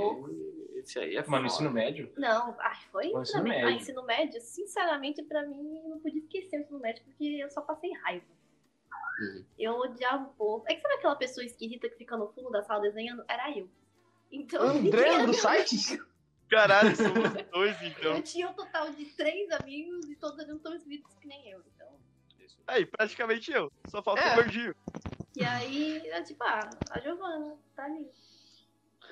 Esse 0.76 0.98
aí 0.98 1.16
é 1.16 1.20
Mano, 1.26 1.30
foda. 1.42 1.46
ensino 1.46 1.70
médio? 1.70 2.12
Não, 2.16 2.56
ai, 2.60 2.78
foi 2.90 3.10
Mas 3.12 3.28
ensino 3.28 3.42
mim- 3.44 3.50
médio. 3.50 3.66
Ah, 3.66 3.72
ensino 3.72 4.02
médio, 4.04 4.40
sinceramente, 4.40 5.22
pra 5.24 5.44
mim, 5.46 5.78
eu 5.82 5.88
não 5.90 5.98
podia 5.98 6.20
esquecer 6.20 6.58
o 6.58 6.60
ensino 6.62 6.78
médio, 6.78 7.02
porque 7.04 7.24
eu 7.24 7.50
só 7.50 7.60
passei 7.62 7.92
raiva. 7.94 8.24
Uhum. 9.20 9.44
Eu 9.58 9.72
odiava 9.74 10.24
o 10.24 10.32
povo. 10.34 10.64
É 10.68 10.74
que 10.74 10.80
sabe 10.80 10.94
aquela 10.94 11.16
pessoa 11.16 11.44
esquisita 11.44 11.88
que 11.88 11.96
fica 11.96 12.16
no 12.16 12.28
fundo 12.28 12.48
da 12.50 12.62
sala 12.62 12.80
desenhando? 12.80 13.22
Era 13.28 13.50
eu. 13.58 13.68
Então, 14.32 14.62
André 14.70 15.26
do 15.26 15.34
site? 15.34 16.00
Caralho, 16.48 16.96
somos 16.96 17.30
dois, 17.50 17.80
eu 17.82 17.88
então. 17.88 18.22
tinha 18.22 18.48
um 18.48 18.54
total 18.54 18.90
de 18.90 19.04
três 19.06 19.50
amigos 19.50 20.08
e 20.08 20.16
todos 20.16 20.38
eles 20.38 20.56
estão 20.56 20.74
escritos 20.74 21.14
que 21.18 21.26
nem 21.28 21.50
eu. 21.50 21.60
Isso 22.50 22.62
Aí, 22.66 22.86
praticamente 22.86 23.50
eu. 23.52 23.70
Só 23.88 24.02
falta 24.02 24.20
É. 24.20 24.32
o 24.32 24.36
gordinho. 24.36 24.74
E 25.36 25.44
aí, 25.44 25.98
é 26.08 26.22
tipo, 26.22 26.42
ah, 26.44 26.68
a 26.90 27.00
Giovana, 27.00 27.56
tá 27.74 27.84
ali. 27.84 28.08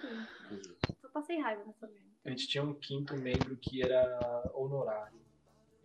Sim, 0.01 0.63
só 1.01 1.09
passei 1.09 1.41
raiva 1.41 1.65
nessa 1.65 1.87
merda. 1.87 2.09
A 2.25 2.31
gente 2.31 2.47
tinha 2.49 2.63
um 2.63 2.75
quinto 2.75 3.17
membro 3.17 3.57
que 3.57 3.83
era 3.83 4.51
honorário. 4.55 5.19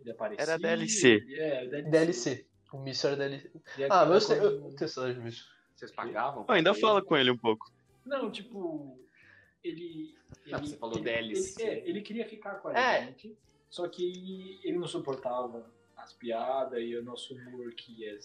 Ele 0.00 0.10
aparecia. 0.10 0.42
Era 0.42 0.58
DLC. 0.58 1.16
É, 1.38 1.66
DLC. 1.66 1.90
DLC. 1.90 2.46
O 2.72 2.78
Misso 2.78 3.06
era 3.06 3.16
DLC. 3.16 3.50
Ah, 3.88 4.04
mas 4.04 4.28
eu, 4.28 4.36
eu, 4.36 4.64
eu 4.70 4.76
tenho 4.76 4.88
saudade 4.90 5.20
do. 5.20 5.30
Vocês 5.74 5.90
pagavam? 5.92 6.44
Eu 6.46 6.54
ainda 6.54 6.72
pra 6.72 6.80
fala 6.80 6.98
ele? 6.98 7.06
com 7.06 7.16
ele 7.16 7.30
um 7.30 7.38
pouco. 7.38 7.72
Não, 8.04 8.30
tipo, 8.30 9.00
ele. 9.62 10.14
Ele- 10.44 10.58
você 10.58 10.76
falou 10.76 10.96
ele, 10.96 11.04
DLC. 11.04 11.62
Ele, 11.62 11.70
é, 11.70 11.88
ele 11.88 12.02
queria 12.02 12.28
ficar 12.28 12.56
com 12.56 12.68
a 12.68 12.78
É. 12.78 13.06
gente, 13.06 13.36
só 13.70 13.88
que 13.88 14.60
ele 14.62 14.76
não 14.78 14.86
suportava 14.86 15.72
as 16.04 16.12
piadas 16.12 16.78
e 16.80 16.94
o 16.96 17.02
nosso 17.02 17.34
humor 17.34 17.72
que 17.74 18.04
é, 18.04 18.18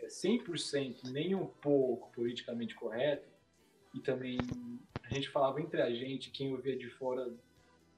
é 0.00 0.06
100% 0.06 1.10
nem 1.10 1.34
um 1.34 1.46
pouco 1.46 2.10
politicamente 2.12 2.74
correto. 2.74 3.30
E 3.94 4.00
também 4.00 4.38
a 5.04 5.14
gente 5.14 5.28
falava 5.30 5.60
entre 5.60 5.80
a 5.82 5.90
gente, 5.94 6.30
quem 6.30 6.52
ouvia 6.52 6.76
de 6.76 6.88
fora 6.90 7.32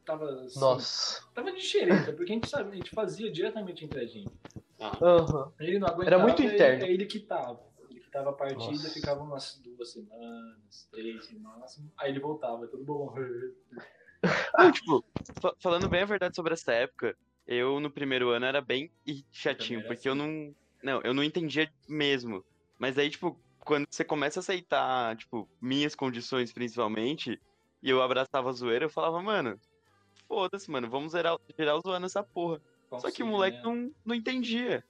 tava, 0.05 0.43
assim, 0.45 0.61
Nossa. 0.61 1.25
tava 1.35 1.53
de 1.53 1.61
xereta, 1.61 2.13
porque 2.13 2.33
a 2.33 2.35
gente, 2.35 2.49
sabe, 2.49 2.73
a 2.73 2.75
gente 2.75 2.91
fazia 2.91 3.31
diretamente 3.31 3.85
entre 3.85 4.01
a 4.01 4.07
gente. 4.07 4.31
Aham. 4.81 5.53
Ele 5.59 5.79
não 5.79 5.89
aguentava. 5.89 6.23
muito 6.23 6.43
ele- 6.43 6.55
interno. 6.55 6.85
É 6.85 6.91
ele 6.93 7.07
que 7.07 7.21
tava. 7.21 7.65
Ele 7.89 8.01
que 8.01 8.11
tava 8.11 8.31
a 8.31 8.33
partida, 8.35 8.67
Nossa. 8.73 8.91
ficava 8.91 9.23
umas 9.23 9.57
duas 9.59 9.93
semanas, 9.93 10.89
três 10.91 11.31
no 11.33 11.41
máximo. 11.41 11.91
Aí 11.97 12.11
ele 12.11 12.21
voltava, 12.21 12.67
tudo 12.67 12.85
bom. 12.85 13.15
Não, 14.59 14.73
tipo, 14.73 15.05
fa- 15.41 15.55
falando 15.61 15.89
bem 15.89 16.03
a 16.03 16.07
verdade 16.07 16.35
sobre 16.35 16.53
essa 16.55 16.73
época, 16.73 17.17
eu 17.47 17.81
no 17.81 17.91
primeiro 17.93 18.31
ano 18.31 18.47
era 18.47 18.61
bem 18.61 18.91
chatinho, 19.33 19.81
era 19.81 19.89
porque 19.89 20.09
eu 20.09 20.15
não. 20.15 20.55
Não, 20.83 21.01
eu 21.03 21.15
não 21.15 21.25
entendia 21.25 21.73
mesmo. 21.89 22.45
Mas 22.79 22.99
aí, 22.99 23.09
tipo, 23.11 23.43
quando 23.61 23.87
você 23.91 24.05
começa 24.05 24.41
a 24.41 24.43
aceitar, 24.43 25.17
tipo, 25.17 25.51
minhas 25.61 25.95
condições 25.95 26.53
principalmente, 26.53 27.41
e 27.83 27.91
eu 27.91 28.03
abraçava 28.03 28.51
a 28.51 28.53
zoeira, 28.53 28.85
eu 28.85 28.91
falava, 28.91 29.23
mano, 29.23 29.59
foda-se, 30.29 30.71
mano, 30.71 30.91
vamos 30.91 31.13
zerar, 31.13 31.37
gerar 31.59 31.79
zoando 31.81 32.07
essa 32.07 32.23
porra. 32.25 32.61
Só 32.99 33.11
que 33.11 33.23
o 33.23 33.27
moleque 33.27 33.59
não, 33.63 33.91
não 34.05 34.15
entendia. 34.15 34.85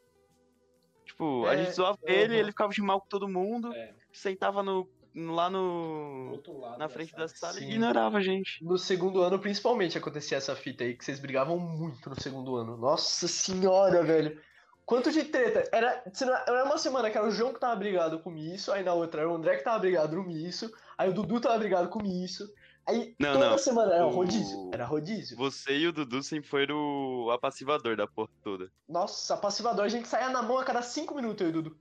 Tipo, 1.05 1.47
a 1.47 1.55
É, 1.55 1.59
gente 1.65 1.75
zoava 1.75 1.99
aham. 2.05 2.15
ele, 2.15 2.37
ele 2.39 2.51
ficava 2.51 2.73
de 2.73 2.81
mal 2.83 3.01
com 3.01 3.07
todo 3.09 3.29
mundo, 3.29 3.73
É. 3.75 3.95
sentava 4.13 4.63
no, 4.63 4.89
lá 5.15 5.49
no. 5.51 6.31
Outro 6.33 6.59
lado 6.59 6.79
na 6.79 6.89
frente 6.89 7.15
da 7.15 7.29
sala 7.29 7.61
e 7.61 7.65
ignorava 7.71 8.19
a 8.19 8.23
gente. 8.23 8.63
No 8.65 8.77
segundo 8.79 9.23
ano, 9.23 9.39
principalmente, 9.39 9.97
acontecia 9.99 10.39
essa 10.39 10.55
fita 10.57 10.85
aí, 10.85 10.95
que 10.95 11.05
vocês 11.05 11.21
brigavam 11.21 11.59
muito 11.59 12.09
no 12.11 12.21
segundo 12.21 12.57
ano. 12.57 12.77
Nossa 12.77 13.29
senhora, 13.29 14.03
velho. 14.03 14.41
Quanto 14.87 15.11
de 15.11 15.25
treta? 15.25 15.65
Era, 15.73 16.03
era 16.47 16.65
uma 16.65 16.77
semana 16.77 17.11
que 17.11 17.17
era 17.17 17.27
o 17.27 17.31
João 17.31 17.55
que 17.55 17.61
tava 17.61 17.75
brigado 17.77 18.19
com 18.19 18.29
o 18.29 18.33
Misso, 18.33 18.71
aí 18.71 18.83
na 18.83 18.93
outra 18.93 19.23
era 19.23 19.31
o 19.31 19.35
André 19.35 19.57
que 19.57 19.65
tava 19.65 19.79
brigado 19.79 20.15
com 20.15 20.23
o 20.23 20.27
Misso, 20.27 20.71
aí 20.99 21.09
o 21.09 21.15
Dudu 21.15 21.41
tava 21.41 21.59
brigado 21.59 21.89
com 21.89 22.01
o 22.01 22.03
Misso. 22.03 22.53
Aí 22.87 23.17
Não, 23.19 23.33
toda 23.33 23.49
não. 23.51 23.57
semana 23.57 23.95
era 23.95 24.07
O- 24.07 24.11
rodízio. 24.11 24.71
Era 24.75 24.85
rodízio. 24.85 25.39
Você 25.39 25.75
e 25.79 25.87
o 25.89 25.93
Dudu 25.93 26.23
sempre 26.23 26.47
foram 26.51 26.77
o 26.77 27.31
apassivador 27.31 27.97
da 27.97 28.07
porra 28.07 28.29
toda. 28.43 28.71
Nossa, 28.87 29.39
passivador, 29.39 29.87
a 29.87 29.89
gente 29.89 30.07
saía 30.07 30.29
na 30.29 30.43
mão 30.43 30.59
a 30.59 30.65
cada 30.65 30.83
cinco 30.83 31.15
minutos, 31.15 31.41
eu 31.41 31.47
e 31.47 31.51
o 31.51 31.63
Dudu. 31.63 31.77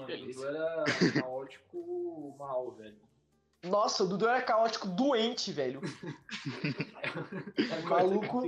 Mano, 0.00 0.06
Que 0.06 0.22
o 0.22 0.26
Dudu 0.26 0.46
era 0.46 0.84
caótico 1.20 2.36
mal, 2.38 2.70
velho. 2.72 2.96
Nossa, 3.62 4.04
o 4.04 4.08
Dudu 4.08 4.26
era 4.26 4.40
caótico 4.42 4.88
doente, 4.88 5.52
velho. 5.52 5.80
Agora 7.84 8.06
Maluco. 8.06 8.42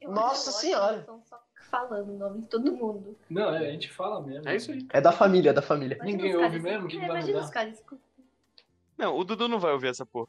Eu 0.00 0.10
Nossa 0.12 0.52
senhora. 0.52 1.00
Estão 1.00 1.22
só 1.24 1.40
falando 1.70 2.12
o 2.12 2.18
nome 2.18 2.42
de 2.42 2.46
todo 2.48 2.72
mundo. 2.72 3.18
Não, 3.28 3.54
é, 3.54 3.68
a 3.68 3.72
gente 3.72 3.90
fala 3.90 4.20
mesmo. 4.20 4.48
É 4.48 4.56
isso 4.56 4.70
aí. 4.70 4.86
É 4.90 5.00
da 5.00 5.12
família, 5.12 5.50
é 5.50 5.52
da 5.52 5.62
família. 5.62 5.96
Imagina 5.96 6.16
Ninguém 6.16 6.36
ouve 6.36 6.60
mesmo? 6.60 6.86
O 6.86 6.88
que 6.88 6.96
É, 6.96 7.00
vai 7.00 7.08
imagina 7.08 7.32
mudar? 7.34 7.44
os 7.46 7.50
caras 7.50 7.74
escutando. 7.74 8.02
Não, 8.96 9.16
o 9.16 9.24
Dudu 9.24 9.48
não 9.48 9.58
vai 9.60 9.72
ouvir 9.72 9.88
essa 9.88 10.06
porra. 10.06 10.28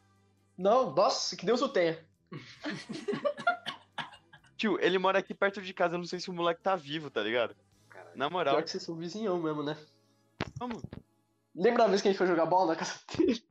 Não, 0.58 0.94
nossa, 0.94 1.36
que 1.36 1.46
Deus 1.46 1.62
o 1.62 1.70
tenha. 1.70 1.98
Tio, 4.58 4.78
ele 4.82 4.98
mora 4.98 5.20
aqui 5.20 5.34
perto 5.34 5.62
de 5.62 5.74
casa, 5.74 5.96
eu 5.96 6.00
não 6.00 6.06
sei 6.06 6.20
se 6.20 6.30
o 6.30 6.34
moleque 6.34 6.62
tá 6.62 6.76
vivo, 6.76 7.10
tá 7.10 7.22
ligado? 7.22 7.56
Caralho. 7.88 8.18
Na 8.18 8.30
moral, 8.30 8.56
Pior 8.56 8.64
que 8.64 8.72
vocês 8.72 8.84
são 8.84 8.96
vizinhão 8.96 9.40
mesmo, 9.42 9.64
né? 9.64 9.78
Vamos. 10.58 10.82
Lembra 11.56 11.84
da 11.84 11.90
vez 11.90 12.02
que 12.02 12.08
a 12.08 12.12
gente 12.12 12.18
foi 12.18 12.28
jogar 12.28 12.46
bola 12.46 12.74
na 12.74 12.76
casa 12.76 13.00
dele? 13.18 13.44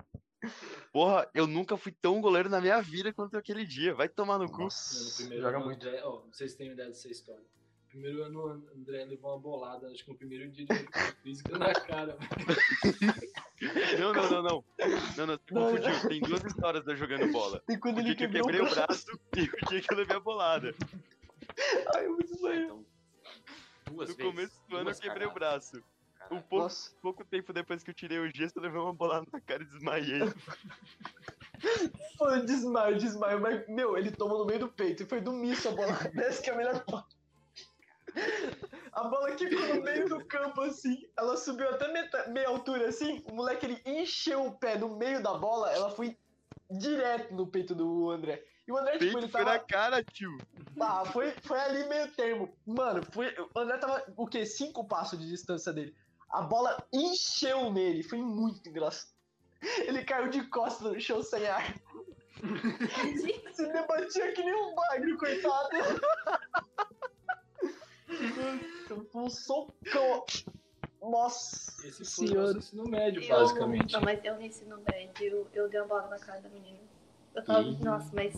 Porra, 0.93 1.29
eu 1.35 1.47
nunca 1.47 1.77
fui 1.77 1.93
tão 1.93 2.21
goleiro 2.21 2.49
na 2.49 2.61
minha 2.61 2.81
vida 2.81 3.13
quanto 3.13 3.37
aquele 3.37 3.65
dia. 3.67 3.95
Vai 3.95 4.09
tomar 4.09 4.39
no 4.39 4.51
cu. 4.51 4.63
No 4.65 4.69
primeiro 5.17 5.43
joga 5.43 5.57
ano, 5.57 5.67
muito. 5.67 5.87
André, 5.87 6.03
ó, 6.05 6.23
vocês 6.33 6.55
têm 6.55 6.71
ideia 6.73 6.89
dessa 6.89 7.09
história. 7.09 7.43
No 7.43 7.89
primeiro 7.89 8.23
ano, 8.23 8.41
o 8.41 8.79
André 8.79 9.05
levou 9.05 9.33
uma 9.33 9.39
bolada, 9.41 9.89
acho 9.89 10.05
que 10.05 10.11
no 10.11 10.17
primeiro 10.17 10.51
dia 10.51 10.65
de 10.67 10.75
física 11.23 11.59
na 11.59 11.73
cara. 11.73 12.17
Não, 13.99 14.13
não, 14.13 14.31
não, 14.31 14.43
não. 14.43 14.65
Não, 15.17 15.27
não, 15.27 15.39
confundiu. 15.39 16.09
Tem 16.09 16.21
duas 16.21 16.45
histórias 16.45 16.85
de 16.85 16.93
eu 16.93 16.97
jogando 16.97 17.31
bola. 17.33 17.63
E 17.69 17.77
quando 17.77 17.97
O 17.97 18.01
ele 18.01 18.15
dia 18.15 18.17
que 18.17 18.25
eu 18.25 18.29
quebrou 18.31 18.47
quebrei 18.47 18.61
o 18.61 18.75
braço. 18.75 19.07
braço 19.07 19.21
e 19.37 19.43
o 19.43 19.69
dia 19.69 19.81
que 19.81 19.93
eu 19.93 19.97
levei 19.99 20.17
a 20.17 20.21
bolada. 20.21 20.75
Ai, 21.95 22.07
eu 22.07 22.13
muito 22.13 22.41
banho. 22.41 22.65
Então, 22.65 22.85
duas 23.95 24.09
No 24.11 24.15
vezes. 24.17 24.33
começo 24.33 24.61
do 24.69 24.77
ano 24.77 24.91
eu 24.91 24.95
quebrei 24.97 25.27
o 25.27 25.33
braço. 25.35 25.83
Um 26.31 26.41
pouco, 26.41 26.65
Nossa. 26.65 26.91
pouco 27.01 27.25
tempo 27.25 27.53
depois 27.53 27.83
que 27.83 27.91
eu 27.91 27.95
tirei 27.95 28.19
o 28.19 28.29
gesso, 28.35 28.55
eu 28.57 28.63
levei 28.63 28.81
uma 28.81 28.93
bolada 28.93 29.27
na 29.33 29.41
cara 29.41 29.63
e 29.63 29.67
desmaiei. 29.67 30.21
Foi 32.17 32.45
desmaio, 32.45 32.99
desmaio. 32.99 33.41
Mas, 33.41 33.67
meu, 33.69 33.97
ele 33.97 34.11
tomou 34.11 34.39
no 34.39 34.47
meio 34.47 34.61
do 34.61 34.69
peito 34.69 35.03
e 35.03 35.07
foi 35.07 35.21
do 35.21 35.33
misso 35.33 35.69
a 35.69 35.73
bola. 35.73 35.93
Essa 36.17 36.43
que 36.43 36.51
é 36.51 36.53
a 36.53 36.57
melhor 36.57 36.85
parte. 36.85 37.17
A 38.93 39.05
bola 39.05 39.33
que 39.33 39.49
ficou 39.49 39.77
no 39.77 39.83
meio 39.83 40.09
do 40.09 40.25
campo, 40.25 40.61
assim, 40.63 41.09
ela 41.17 41.37
subiu 41.37 41.69
até 41.71 41.93
meta- 41.93 42.29
meia 42.29 42.49
altura, 42.49 42.89
assim. 42.89 43.23
O 43.27 43.35
moleque, 43.35 43.67
ele 43.67 43.81
encheu 43.85 44.47
o 44.47 44.59
pé 44.59 44.77
no 44.77 44.97
meio 44.97 45.23
da 45.23 45.35
bola, 45.35 45.71
ela 45.71 45.91
foi 45.91 46.17
direto 46.71 47.35
no 47.35 47.47
peito 47.47 47.75
do 47.75 48.11
André. 48.11 48.45
E 48.67 48.73
o 48.73 48.77
André, 48.77 48.99
tipo, 48.99 49.05
Peito 49.05 49.19
ele 49.19 49.29
foi 49.29 49.45
tava... 49.45 49.53
na 49.53 49.59
cara, 49.61 50.05
tio. 50.05 50.37
Ah, 50.79 51.05
foi, 51.07 51.31
foi 51.43 51.59
ali 51.59 51.89
meio 51.89 52.13
termo. 52.13 52.55
Mano, 52.67 53.03
foi, 53.13 53.35
o 53.55 53.59
André 53.59 53.79
tava, 53.79 54.05
o 54.15 54.27
quê? 54.27 54.45
Cinco 54.45 54.87
passos 54.87 55.19
de 55.19 55.27
distância 55.27 55.73
dele. 55.73 55.97
A 56.31 56.43
bola 56.43 56.77
encheu 56.93 57.73
nele, 57.73 58.03
foi 58.03 58.19
muito 58.19 58.69
engraçado. 58.69 59.11
Ele 59.79 60.05
caiu 60.05 60.29
de 60.29 60.47
costas 60.49 60.93
no 60.93 61.01
chão 61.01 61.23
sem 61.23 61.47
ar. 61.47 61.75
Se 63.55 63.67
debatia 63.73 64.33
que 64.33 64.43
nem 64.45 64.55
um 64.55 64.75
bagre, 64.75 65.17
coitado. 65.17 65.69
Foi 69.11 69.23
um 69.23 69.31
socão. 69.31 70.25
Nossa 71.01 71.87
Esse 71.87 72.05
foi 72.05 72.25
o 72.25 72.29
senhora. 72.29 72.47
nosso 72.47 72.59
ensino 72.59 72.85
médio, 72.89 73.23
Eu- 73.23 73.29
basicamente. 73.37 73.93
Não, 73.93 74.01
mas 74.01 74.25
eu 74.25 74.35
no 74.35 74.43
ensino 74.43 74.79
médio, 74.93 75.47
eu 75.55 75.69
dei 75.69 75.81
uma 75.81 75.87
bola 75.89 76.09
na 76.09 76.19
cara 76.19 76.41
da 76.41 76.49
menina. 76.49 76.79
Eu 77.35 77.45
tava, 77.45 77.63
Ih. 77.63 77.79
nossa, 77.85 78.11
mas 78.15 78.35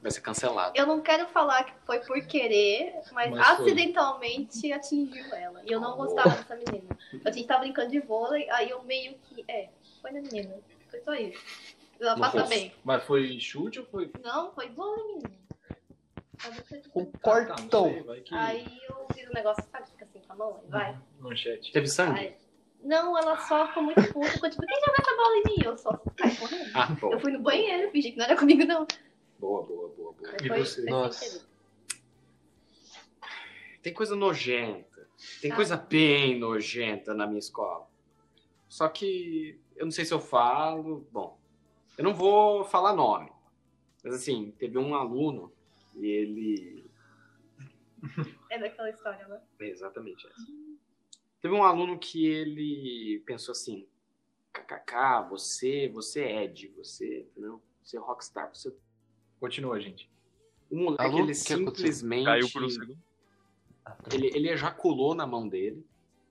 Vai 0.00 0.10
ser 0.12 0.20
cancelado. 0.20 0.72
eu 0.76 0.86
não 0.86 1.00
quero 1.00 1.26
falar 1.28 1.64
que 1.64 1.72
foi 1.84 1.98
por 2.00 2.20
querer, 2.26 2.94
mas, 3.12 3.30
Mas 3.32 3.46
foi. 3.56 3.66
acidentalmente 3.66 4.72
atingiu 4.72 5.24
ela. 5.34 5.60
E 5.64 5.72
eu 5.72 5.80
não 5.80 5.96
gostava 5.96 6.30
dessa 6.30 6.54
menina. 6.54 6.85
A 7.36 7.38
gente 7.38 7.48
tava 7.48 7.60
brincando 7.60 7.90
de 7.90 8.00
vôlei, 8.00 8.48
aí 8.48 8.70
eu 8.70 8.82
meio 8.84 9.14
que. 9.18 9.44
É, 9.46 9.68
foi 10.00 10.10
na 10.10 10.22
menina. 10.22 10.54
Foi 10.90 11.00
só 11.00 11.14
isso. 11.14 11.38
Ela 12.00 12.16
passa 12.18 12.46
foi- 12.46 12.48
bem. 12.48 12.72
Mas 12.82 13.04
foi 13.04 13.38
chute 13.38 13.78
ou 13.78 13.84
foi. 13.84 14.10
Não, 14.24 14.52
foi 14.54 14.70
vôlei, 14.70 15.04
menina. 15.06 15.36
Ah, 16.42 16.50
tá, 16.50 17.18
cortão. 17.20 18.04
vai 18.04 18.20
que- 18.22 18.34
Aí 18.34 18.80
eu 18.88 19.06
fiz 19.14 19.28
um 19.28 19.32
negócio, 19.34 19.62
sabe, 19.70 19.86
fica 19.90 20.06
assim 20.06 20.20
com 20.26 20.32
a 20.32 20.36
mão, 20.36 20.60
aí 20.62 20.70
vai. 20.70 20.98
Manchete. 21.20 21.72
Teve 21.72 21.86
sangue? 21.88 22.18
Aí- 22.20 22.36
Não, 22.82 23.18
ela 23.18 23.36
só 23.38 23.66
ficou 23.68 23.82
muito 23.82 24.00
puta, 24.12 24.28
ficou 24.30 24.48
tipo, 24.48 24.62
quem 24.66 24.80
joga 24.80 24.96
essa 25.00 25.16
bola 25.16 25.36
em 25.36 25.42
mim? 25.44 25.56
Eu 25.64 25.76
só 25.78 25.90
saí 26.18 26.36
correndo. 26.36 26.70
Ah. 26.74 26.96
Eu 27.10 27.20
fui 27.20 27.32
no 27.32 27.40
banheiro, 27.40 27.90
fingi 27.90 28.12
que 28.12 28.16
não 28.18 28.24
era 28.24 28.36
comigo, 28.36 28.64
não. 28.64 28.86
Boa, 29.38 29.62
boa, 29.62 29.88
boa, 29.88 30.12
boa. 30.12 30.30
Aí 30.30 30.36
E 30.42 30.48
foi- 30.48 30.58
você? 30.60 30.82
foi 30.82 30.90
Nossa. 30.90 31.46
Tem 33.82 33.92
coisa 33.92 34.16
nojenta. 34.16 34.85
Tem 35.40 35.50
Ah. 35.52 35.56
coisa 35.56 35.76
bem 35.76 36.38
nojenta 36.38 37.14
na 37.14 37.26
minha 37.26 37.38
escola. 37.38 37.88
Só 38.68 38.88
que 38.88 39.58
eu 39.76 39.84
não 39.86 39.92
sei 39.92 40.04
se 40.04 40.12
eu 40.12 40.20
falo. 40.20 41.06
Bom, 41.12 41.38
eu 41.96 42.04
não 42.04 42.14
vou 42.14 42.64
falar 42.64 42.94
nome. 42.94 43.30
Mas 44.04 44.14
assim, 44.14 44.52
teve 44.58 44.78
um 44.78 44.94
aluno 44.94 45.52
e 45.94 46.06
ele. 46.06 46.90
É 48.50 48.58
daquela 48.58 48.88
história, 48.90 49.26
né? 49.26 49.40
É 49.58 49.68
exatamente 49.68 50.26
essa. 50.26 50.46
Teve 51.40 51.54
um 51.54 51.64
aluno 51.64 51.98
que 51.98 52.24
ele 52.26 53.22
pensou 53.26 53.52
assim: 53.52 53.86
KKK, 54.52 55.28
você, 55.28 55.88
você 55.88 56.22
é 56.22 56.44
Ed, 56.44 56.68
você, 56.76 57.20
entendeu? 57.30 57.60
Você 57.82 57.96
é 57.96 58.00
rockstar, 58.00 58.54
você. 58.54 58.72
Continua, 59.40 59.80
gente. 59.80 60.08
O 60.70 60.76
moleque, 60.76 61.02
Alô? 61.04 61.18
ele 61.20 61.34
simplesmente. 61.34 62.24
Caiu 62.24 62.48
por 62.52 62.62
um 62.64 62.68
segundo. 62.68 62.98
Ele, 64.12 64.30
ele 64.34 64.50
ejaculou 64.50 65.14
na 65.14 65.26
mão 65.26 65.48
dele 65.48 65.84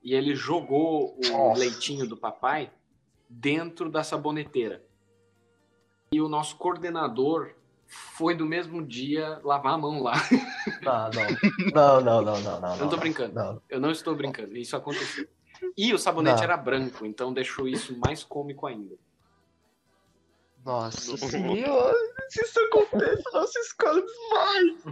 e 0.04 0.14
ele 0.14 0.36
jogou 0.36 1.18
o 1.18 1.32
Nossa. 1.32 1.60
leitinho 1.60 2.08
do 2.08 2.16
papai 2.18 2.72
dentro 3.30 3.90
da 3.90 4.04
saboneteira. 4.04 4.84
E 6.12 6.22
o 6.22 6.30
nosso 6.30 6.58
coordenador 6.58 7.56
foi 7.88 8.36
do 8.36 8.46
mesmo 8.46 8.86
dia 8.86 9.40
lavar 9.44 9.74
a 9.74 9.78
mão 9.78 10.02
lá. 10.02 10.14
Não. 10.82 12.02
Não, 12.02 12.02
não, 12.02 12.22
não, 12.22 12.42
não, 12.42 12.60
não. 12.60 12.74
Eu 12.74 12.82
não 12.82 12.90
tô 12.90 12.98
brincando. 12.98 13.34
Não. 13.34 13.62
Eu 13.70 13.80
não 13.80 13.92
estou 13.92 14.16
brincando, 14.16 14.56
isso 14.58 14.76
aconteceu. 14.76 15.28
E 15.78 15.94
o 15.94 15.98
sabonete 15.98 16.38
Não. 16.38 16.44
era 16.44 16.58
branco, 16.58 17.06
então 17.06 17.34
deixou 17.34 17.68
isso 17.68 17.98
mais 18.00 18.24
cômico 18.24 18.66
ainda. 18.66 18.96
Nossa 20.66 21.16
senhora, 21.16 21.96
se 22.30 22.42
isso 22.44 22.60
acontece 22.60 23.24
na 23.32 23.40
nossa 23.40 23.60
escola 23.60 24.02
demais. 24.02 24.84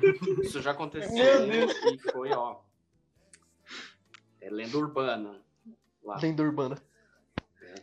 Isso 0.45 0.61
já 0.61 0.71
aconteceu 0.71 1.11
Meu 1.11 1.47
Deus. 1.47 1.71
e 1.91 1.97
foi, 2.11 2.31
ó. 2.31 2.59
É 4.39 4.49
lenda 4.51 4.77
urbana. 4.77 5.41
Lá. 6.03 6.19
Lenda 6.21 6.43
urbana. 6.43 6.77
É. 7.61 7.75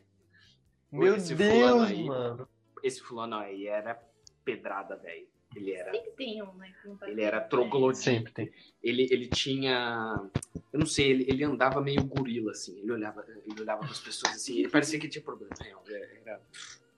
Meu 0.93 1.17
Esse 1.17 1.35
Deus, 1.35 1.53
fulano 1.53 1.83
aí. 1.83 2.05
mano. 2.05 2.49
Esse 2.83 3.01
fulano 3.01 3.37
aí 3.37 3.67
era 3.67 4.01
pedrada, 4.45 4.97
velho. 4.97 5.27
Ele 5.57 5.73
era 5.73 5.91
Sempre 5.91 6.11
tem 6.13 6.41
um, 6.45 6.53
né? 6.55 6.73
tá 7.01 7.11
Ele 7.11 7.23
era 7.23 7.41
bem. 7.41 7.49
troglodita. 7.49 8.05
Sempre 8.05 8.33
tem. 8.33 8.53
Ele, 8.81 9.09
ele 9.11 9.27
tinha. 9.29 10.31
Eu 10.73 10.79
não 10.79 10.87
sei, 10.87 11.11
ele, 11.11 11.25
ele 11.29 11.43
andava 11.43 11.81
meio 11.81 12.05
gorila, 12.05 12.53
assim. 12.53 12.79
Ele 12.79 12.93
olhava, 12.93 13.27
ele 13.29 13.61
olhava 13.61 13.81
para 13.81 13.91
as 13.91 13.99
pessoas 13.99 14.37
assim. 14.37 14.61
Ele 14.61 14.69
parecia 14.69 15.01
que 15.01 15.09
tinha 15.09 15.25
problema. 15.25 15.53
real, 15.61 15.83
Era, 15.89 16.41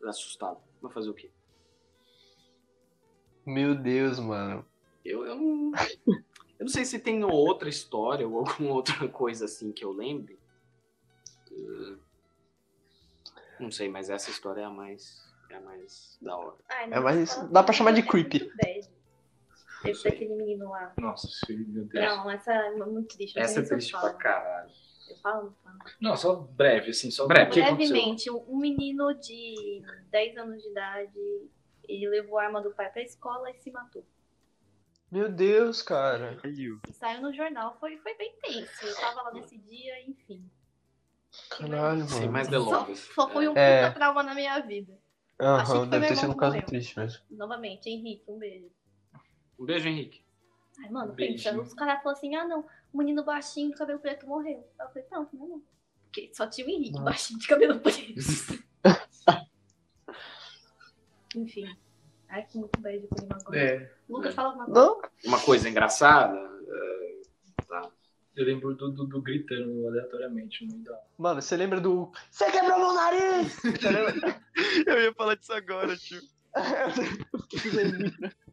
era 0.02 0.10
assustado. 0.10 0.60
Mas 0.82 0.92
fazer 0.92 1.10
o 1.10 1.14
quê? 1.14 1.30
Meu 3.46 3.74
Deus, 3.74 4.18
mano. 4.18 4.64
Eu, 5.04 5.24
eu 5.26 5.36
não. 5.36 5.72
Eu 6.58 6.66
não 6.66 6.72
sei 6.72 6.84
se 6.84 7.00
tem 7.00 7.24
outra 7.24 7.68
história 7.68 8.28
ou 8.28 8.38
alguma 8.38 8.70
outra 8.74 9.08
coisa 9.08 9.46
assim 9.46 9.72
que 9.72 9.84
eu 9.84 9.90
lembre. 9.90 10.38
Uh, 11.50 11.98
Não 13.58 13.68
sei, 13.68 13.88
mas 13.88 14.08
essa 14.08 14.30
história 14.30 14.60
é 14.60 14.64
a 14.64 14.70
mais. 14.70 15.28
É 15.50 15.56
a 15.56 15.60
mais 15.60 16.16
da 16.22 16.36
hora. 16.36 16.54
Ai, 16.68 16.84
É, 16.92 17.00
mas 17.00 17.36
nossa, 17.36 17.48
dá 17.48 17.64
pra 17.64 17.72
chamar 17.72 17.90
de 17.90 18.02
é 18.02 18.06
creepy. 18.06 18.48
sei. 18.62 20.12
daquele 20.12 20.36
menino 20.36 20.70
lá. 20.70 20.92
Nossa, 20.98 21.28
filho, 21.44 21.66
meu 21.66 21.84
Deus. 21.84 22.04
Não, 22.04 22.30
essa 22.30 22.52
é 22.52 22.76
muito 22.76 23.16
triste. 23.16 23.36
Essa 23.36 23.58
é 23.58 23.62
triste 23.64 23.90
pra 23.90 24.14
caralho. 24.14 24.70
Eu 25.12 25.18
falo, 25.18 25.44
não 25.44 25.52
falo. 25.62 25.78
Não, 26.00 26.16
só 26.16 26.34
breve, 26.36 26.90
assim, 26.90 27.10
só 27.10 27.26
Breve. 27.26 27.50
Brevemente, 27.50 28.30
um 28.30 28.42
um 28.48 28.56
menino 28.56 29.12
de 29.14 29.82
10 30.10 30.36
anos 30.38 30.62
de 30.62 30.68
idade, 30.70 31.50
ele 31.88 32.08
levou 32.08 32.38
a 32.38 32.44
arma 32.44 32.60
do 32.62 32.70
pai 32.72 32.90
pra 32.90 33.02
escola 33.02 33.50
e 33.50 33.54
se 33.58 33.70
matou. 33.70 34.04
Meu 35.10 35.28
Deus, 35.28 35.82
cara. 35.82 36.38
E 36.44 36.92
saiu 36.94 37.20
no 37.20 37.32
jornal, 37.34 37.76
foi, 37.78 37.98
foi 37.98 38.14
bem 38.16 38.34
tenso. 38.42 38.86
Eu 38.86 38.96
tava 38.96 39.22
lá 39.22 39.32
nesse 39.34 39.58
dia, 39.58 40.00
enfim. 40.08 40.42
Caralho, 41.50 42.06
Sem 42.08 42.20
mano. 42.20 42.32
mais 42.32 42.46
Só, 42.46 42.50
delongas. 42.50 42.98
só 43.14 43.28
foi 43.28 43.48
um 43.48 43.56
É. 43.56 43.86
puta 43.88 43.94
trauma 43.98 44.22
na 44.22 44.34
minha 44.34 44.58
vida. 44.60 44.98
Aham, 45.40 45.88
deve 45.88 46.06
ter 46.08 46.16
sido 46.16 46.32
um 46.32 46.36
caso 46.36 46.60
triste 46.62 46.98
mesmo. 46.98 47.22
Novamente, 47.30 47.88
Henrique, 47.88 48.24
um 48.30 48.38
beijo. 48.38 48.70
Um 49.58 49.64
beijo, 49.64 49.88
Henrique. 49.88 50.22
Ai, 50.82 50.90
mano, 50.90 51.14
pensa, 51.14 51.58
os 51.60 51.74
caras 51.74 52.02
falam 52.02 52.16
assim, 52.16 52.34
ah 52.34 52.46
não, 52.46 52.64
o 52.92 52.98
menino 52.98 53.24
baixinho 53.24 53.70
de 53.70 53.76
cabelo 53.76 53.98
preto 53.98 54.26
morreu. 54.26 54.68
Eu 54.78 54.88
falei, 54.88 55.02
pronto, 55.04 55.36
não, 55.36 55.48
não. 55.48 55.62
Porque 56.04 56.30
só 56.34 56.46
tinha 56.46 56.66
o 56.66 56.70
Henrique, 56.70 56.92
Nossa. 56.92 57.04
baixinho 57.04 57.38
de 57.38 57.46
cabelo 57.46 57.80
preto. 57.80 58.20
Enfim. 61.34 61.74
Ai, 62.28 62.44
que 62.44 62.58
muito 62.58 62.78
bad 62.80 63.06
com 63.08 63.24
ele 63.24 63.32
agora. 63.32 63.58
É, 63.58 63.92
Lucas, 64.08 64.34
fala 64.34 64.48
alguma 64.48 64.66
coisa. 64.66 64.80
Não? 64.80 65.00
Uma 65.24 65.40
coisa 65.40 65.68
engraçada. 65.68 66.36
é, 66.36 67.20
tá. 67.66 67.90
eu 68.36 68.44
lembro 68.44 68.74
do 68.74 68.90
Dudu 68.90 69.22
gritando 69.22 69.88
aleatoriamente 69.88 70.66
da 70.82 70.98
Mano, 71.16 71.40
você 71.40 71.56
lembra 71.56 71.80
do. 71.80 72.12
Você 72.30 72.50
quebrou 72.50 72.78
meu 72.78 72.92
nariz! 72.94 73.58
Eu 74.86 75.00
ia 75.00 75.14
falar 75.14 75.34
disso 75.34 75.52
agora, 75.52 75.96
tio. 75.96 76.20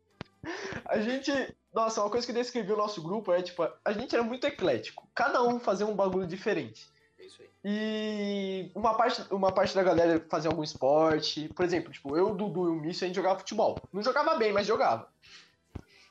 A 0.85 0.99
gente. 0.99 1.31
Nossa, 1.73 2.01
uma 2.01 2.09
coisa 2.09 2.25
que 2.25 2.33
descreveu 2.33 2.75
o 2.75 2.77
nosso 2.79 3.01
grupo 3.01 3.31
é, 3.31 3.41
tipo, 3.41 3.67
a 3.85 3.91
gente 3.91 4.15
era 4.15 4.23
muito 4.23 4.45
eclético. 4.47 5.07
Cada 5.13 5.43
um 5.43 5.59
fazia 5.59 5.85
um 5.85 5.95
bagulho 5.95 6.25
diferente. 6.25 6.89
É 7.19 7.25
isso 7.25 7.41
aí. 7.41 7.49
E 7.63 8.71
uma 8.73 8.95
parte, 8.95 9.21
uma 9.31 9.51
parte 9.51 9.75
da 9.75 9.83
galera 9.83 10.25
fazia 10.29 10.49
algum 10.49 10.63
esporte. 10.63 11.49
Por 11.49 11.63
exemplo, 11.63 11.91
tipo, 11.91 12.17
eu, 12.17 12.31
o 12.31 12.35
Dudu 12.35 12.67
e 12.67 12.71
o 12.71 12.75
Mício, 12.75 13.05
a 13.05 13.07
gente 13.07 13.15
jogava 13.15 13.39
futebol. 13.39 13.77
Não 13.93 14.01
jogava 14.01 14.35
bem, 14.35 14.51
mas 14.51 14.65
jogava. 14.65 15.07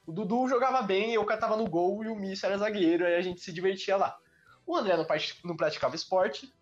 O 0.07 0.13
Dudu 0.13 0.49
jogava 0.49 0.81
bem, 0.83 1.13
eu 1.13 1.25
catava 1.25 1.57
no 1.57 1.69
gol 1.69 2.05
e 2.05 2.09
o 2.09 2.15
Mício 2.15 2.47
era 2.47 2.57
zagueiro, 2.57 3.05
aí 3.05 3.17
a 3.17 3.21
gente 3.21 3.41
se 3.41 3.53
divertia 3.53 3.97
lá. 3.97 4.17
O 4.67 4.77
André 4.77 4.97
não, 4.97 5.05
prati- 5.05 5.39
não 5.45 5.57
praticava 5.57 5.97
esporte. 5.97 6.53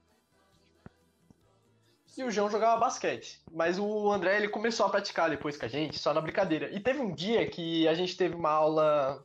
E 2.17 2.25
o 2.25 2.31
João 2.31 2.51
jogava 2.51 2.81
basquete. 2.81 3.43
Mas 3.53 3.79
o 3.79 4.11
André, 4.11 4.37
ele 4.39 4.49
começou 4.49 4.87
a 4.87 4.89
praticar 4.89 5.29
depois 5.29 5.57
com 5.57 5.67
a 5.67 5.69
gente, 5.69 5.99
só 5.99 6.15
na 6.15 6.21
brincadeira. 6.21 6.71
E 6.71 6.81
teve 6.81 7.01
um 7.01 7.13
dia 7.15 7.47
que 7.47 7.87
a 7.87 7.95
gente 7.95 8.17
teve 8.17 8.35
uma 8.35 8.51
aula, 8.51 9.23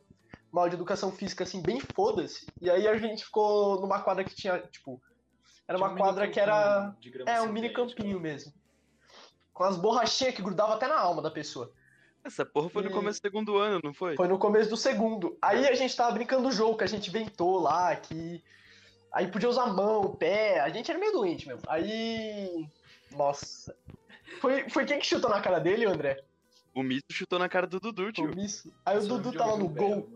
uma 0.52 0.60
aula 0.62 0.70
de 0.70 0.76
educação 0.76 1.10
física, 1.10 1.44
assim, 1.44 1.62
bem 1.62 1.80
foda-se. 1.80 2.46
E 2.60 2.70
aí 2.70 2.86
a 2.86 2.96
gente 2.98 3.24
ficou 3.24 3.80
numa 3.80 4.00
quadra 4.00 4.24
que 4.24 4.34
tinha, 4.34 4.58
tipo... 4.58 5.00
Era 5.66 5.78
uma 5.78 5.88
um 5.90 5.96
quadra 5.96 6.28
que 6.28 6.38
era... 6.38 6.94
É, 7.26 7.40
um 7.40 7.46
mini 7.50 7.68
sintética. 7.68 7.94
campinho 7.96 8.20
mesmo. 8.20 8.52
Com 9.54 9.64
as 9.64 9.76
borrachinhas 9.76 10.34
que 10.34 10.42
grudavam 10.42 10.74
até 10.74 10.86
na 10.86 10.98
alma 10.98 11.22
da 11.22 11.30
pessoa. 11.30 11.72
Essa 12.24 12.44
porra 12.44 12.68
foi 12.68 12.82
no 12.82 12.90
E- 12.90 12.92
começo 12.92 13.20
do 13.20 13.22
segundo 13.22 13.56
ano, 13.56 13.80
não 13.82 13.94
foi? 13.94 14.16
Foi 14.16 14.28
no 14.28 14.38
começo 14.38 14.68
do 14.68 14.76
segundo. 14.76 15.36
Aí 15.40 15.66
a 15.66 15.74
gente 15.74 15.96
tava 15.96 16.12
brincando 16.12 16.42
do 16.42 16.52
jogo 16.52 16.76
que 16.76 16.84
a 16.84 16.88
gente 16.88 17.08
inventou 17.08 17.58
lá, 17.58 17.96
que. 17.96 18.42
Aí 19.12 19.28
podia 19.28 19.48
usar 19.48 19.64
a 19.64 19.72
mão, 19.72 20.02
o 20.02 20.16
pé. 20.16 20.60
A 20.60 20.68
gente 20.68 20.90
era 20.90 21.00
meio 21.00 21.12
doente 21.12 21.48
mesmo. 21.48 21.62
Aí. 21.68 22.66
Nossa. 23.16 23.74
Foi, 24.40 24.68
foi 24.70 24.84
quem 24.84 24.98
que 24.98 25.06
chutou 25.06 25.30
na 25.30 25.40
cara 25.40 25.58
dele, 25.58 25.84
André? 25.86 26.22
O 26.74 26.82
Mito 26.82 27.12
chutou 27.12 27.38
na 27.38 27.48
cara 27.48 27.66
do 27.66 27.78
Dudu, 27.78 28.02
Foi 28.02 28.08
o 28.10 28.12
tio. 28.12 28.34
Misso. 28.36 28.72
Aí 28.84 28.96
o 28.98 29.02
Só 29.02 29.08
Dudu 29.08 29.32
tava 29.36 29.56
no 29.56 29.68
gol. 29.68 30.08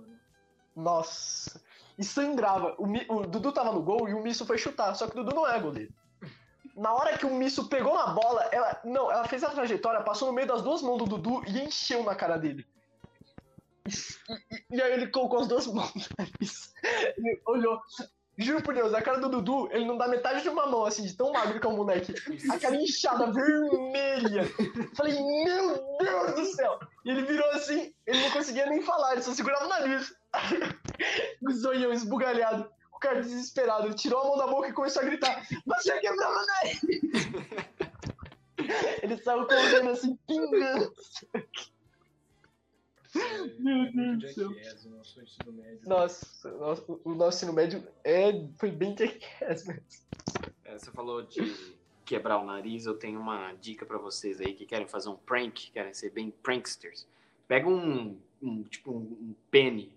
Nossa. 0.75 1.61
E 1.99 2.05
sangrava. 2.05 2.75
O, 2.79 2.87
Mi- 2.87 3.07
o 3.09 3.27
Dudu 3.27 3.53
tava 3.53 3.73
no 3.73 3.83
gol 3.83 4.09
e 4.09 4.15
o 4.15 4.23
Misso 4.23 4.47
foi 4.47 4.59
chutar. 4.59 4.95
Só 4.95 5.07
que 5.07 5.19
o 5.19 5.23
Dudu 5.25 5.35
não 5.37 5.47
é 5.47 5.59
goleiro. 5.61 5.93
Na 6.75 6.93
hora 6.93 7.17
que 7.17 7.25
o 7.25 7.35
Misso 7.35 7.69
pegou 7.69 7.95
na 7.95 8.09
bola, 8.09 8.43
ela. 8.53 8.81
Não, 8.85 9.11
ela 9.11 9.27
fez 9.27 9.43
a 9.45 9.51
trajetória, 9.51 10.03
passou 10.03 10.29
no 10.29 10.35
meio 10.35 10.47
das 10.49 10.63
duas 10.63 10.83
mãos 10.83 10.99
do 10.99 11.07
Dudu 11.07 11.43
e 11.47 11.59
encheu 11.63 12.03
na 12.05 12.15
cara 12.15 12.37
dele. 12.39 12.67
E, 13.87 13.91
e- 14.55 14.77
e 14.77 14.83
aí 14.83 14.93
ele 14.93 15.07
colocou 15.09 15.41
as 15.41 15.49
duas 15.49 15.67
mãos. 15.67 16.09
Ele 17.17 17.41
olhou. 17.47 17.81
Juro 18.39 18.63
por 18.63 18.75
Deus, 18.75 18.93
a 18.93 19.01
cara 19.01 19.19
do 19.19 19.31
Dudu, 19.31 19.69
ele 19.73 19.87
não 19.87 19.97
dá 19.97 20.07
metade 20.07 20.43
de 20.43 20.49
uma 20.49 20.67
mão, 20.67 20.85
assim, 20.85 21.05
de 21.05 21.17
tão 21.17 21.33
magro 21.33 21.59
que 21.59 21.67
é 21.67 21.71
o 21.71 21.77
moleque. 21.77 22.15
A 22.51 22.59
cara 22.59 22.77
inchada, 22.77 23.33
vermelha. 23.33 24.45
Falei, 24.95 25.15
meu 25.15 25.97
Deus 25.99 26.35
do 26.35 26.45
céu. 26.45 26.79
E 27.05 27.11
ele 27.11 27.23
virou 27.23 27.49
assim, 27.53 27.95
ele 28.07 28.21
não 28.21 28.31
conseguia 28.31 28.67
nem 28.67 28.83
falar, 28.83 29.13
ele 29.13 29.23
só 29.23 29.33
segurava 29.33 29.65
o 29.65 29.69
nariz. 29.69 30.15
O 31.43 31.51
zoião 31.53 31.93
esbugalhado, 31.93 32.71
o 32.93 32.99
cara 32.99 33.23
desesperado. 33.23 33.87
Ele 33.87 33.95
tirou 33.95 34.21
a 34.21 34.27
mão 34.27 34.37
da 34.37 34.47
boca 34.47 34.69
e 34.69 34.73
começou 34.73 35.03
a 35.03 35.07
gritar: 35.07 35.47
Você 35.65 35.99
quebrou 35.99 36.31
meu 36.31 36.47
nariz! 36.47 36.81
Ele 39.03 39.17
saiu 39.19 39.47
correndo 39.47 39.91
assim, 39.91 40.19
pingando. 40.27 40.93
Meu 43.59 43.77
Muito 43.93 44.19
Deus 44.21 44.35
do 44.35 44.35
céu. 44.35 44.51
O 44.87 44.97
nosso 44.97 45.23
ensino 45.23 45.53
médio. 45.53 45.81
Nossa, 45.89 46.55
o 46.55 46.59
nosso- 46.59 47.01
o 47.05 47.15
nosso 47.15 47.37
ensino 47.39 47.53
médio 47.53 47.87
é, 48.05 48.45
foi 48.59 48.71
bem 48.71 48.95
jackass 48.97 49.67
mesmo. 49.67 49.83
É, 50.65 50.79
você 50.79 50.91
falou 50.91 51.23
de 51.23 51.41
quebrar 52.05 52.39
o 52.39 52.45
nariz, 52.45 52.87
eu 52.87 52.95
tenho 52.97 53.21
uma 53.21 53.53
dica 53.55 53.85
pra 53.85 53.99
vocês 53.99 54.41
aí 54.41 54.53
que 54.55 54.65
querem 54.67 54.87
fazer 54.87 55.09
um 55.09 55.17
prank, 55.17 55.71
querem 55.73 55.93
ser 55.93 56.11
bem 56.11 56.31
pranksters. 56.31 57.07
Pega 57.49 57.69
um, 57.69 58.17
um, 58.43 58.63
tipo 58.65 58.93
um, 58.93 58.97
um 58.99 59.35
pene, 59.51 59.93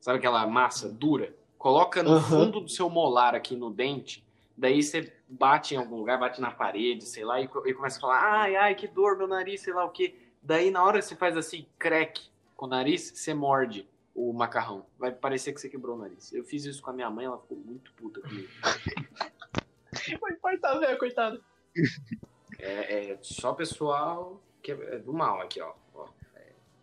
sabe 0.00 0.18
aquela 0.18 0.46
massa 0.46 0.88
dura? 0.88 1.34
Coloca 1.58 2.02
no 2.02 2.12
Aham. 2.12 2.20
fundo 2.44 2.60
do 2.60 2.68
seu 2.68 2.88
molar 2.88 3.34
aqui 3.34 3.54
no 3.56 3.70
dente, 3.70 4.24
daí 4.56 4.82
você 4.82 5.12
bate 5.28 5.74
em 5.74 5.78
algum 5.78 5.96
lugar, 5.96 6.18
bate 6.18 6.40
na 6.40 6.50
parede, 6.50 7.04
sei 7.04 7.24
lá, 7.24 7.40
e, 7.40 7.44
e 7.44 7.74
começa 7.74 7.98
a 7.98 8.00
falar, 8.00 8.20
ai, 8.42 8.56
ai, 8.56 8.74
que 8.74 8.88
dor, 8.88 9.16
meu 9.16 9.26
nariz, 9.26 9.60
sei 9.60 9.72
lá 9.72 9.84
o 9.84 9.90
quê. 9.90 10.14
Daí 10.42 10.70
na 10.70 10.82
hora 10.84 10.98
que 10.98 11.04
você 11.04 11.16
faz 11.16 11.36
assim, 11.36 11.66
crack 11.78 12.28
com 12.60 12.66
o 12.66 12.68
nariz, 12.68 13.10
você 13.14 13.32
morde 13.32 13.88
o 14.14 14.34
macarrão. 14.34 14.84
Vai 14.98 15.10
parecer 15.10 15.54
que 15.54 15.60
você 15.62 15.70
quebrou 15.70 15.96
o 15.96 15.98
nariz. 15.98 16.30
Eu 16.30 16.44
fiz 16.44 16.66
isso 16.66 16.82
com 16.82 16.90
a 16.90 16.92
minha 16.92 17.08
mãe, 17.08 17.24
ela 17.24 17.38
ficou 17.38 17.56
muito 17.56 17.90
puta 17.94 18.20
comigo. 18.20 18.50
Foi 20.20 20.36
coitado, 20.36 20.78
velho, 20.78 20.98
coitado. 20.98 21.42
É, 22.58 23.12
é 23.12 23.18
só 23.22 23.54
pessoal 23.54 24.42
que 24.62 24.72
é 24.72 24.98
do 24.98 25.10
mal 25.10 25.40
aqui, 25.40 25.58
ó. 25.62 25.72
ó. 25.94 26.06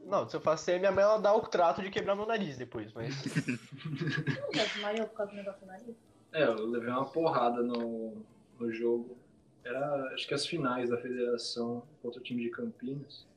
Não, 0.03 0.27
se 0.27 0.35
eu 0.35 0.41
faço 0.41 0.71
minha 0.71 0.91
mãe 0.91 1.03
ela 1.03 1.19
dá 1.19 1.31
o 1.35 1.41
trato 1.41 1.83
de 1.83 1.91
quebrar 1.91 2.15
meu 2.15 2.25
nariz 2.25 2.57
depois, 2.57 2.91
mas. 2.93 3.13
Não 3.85 4.49
desmaiou 4.49 5.07
por 5.07 5.17
causa 5.17 5.31
do 5.31 5.37
negócio 5.37 5.61
do 5.61 5.67
nariz? 5.67 5.95
É, 6.33 6.43
eu 6.43 6.65
levei 6.65 6.89
uma 6.89 7.05
porrada 7.05 7.61
no, 7.61 8.25
no 8.59 8.73
jogo. 8.73 9.15
Era, 9.63 10.11
acho 10.15 10.27
que 10.27 10.33
as 10.33 10.47
finais 10.47 10.89
da 10.89 10.97
federação 10.97 11.83
contra 12.01 12.19
o 12.19 12.23
time 12.23 12.41
de 12.41 12.49
Campinas. 12.49 13.27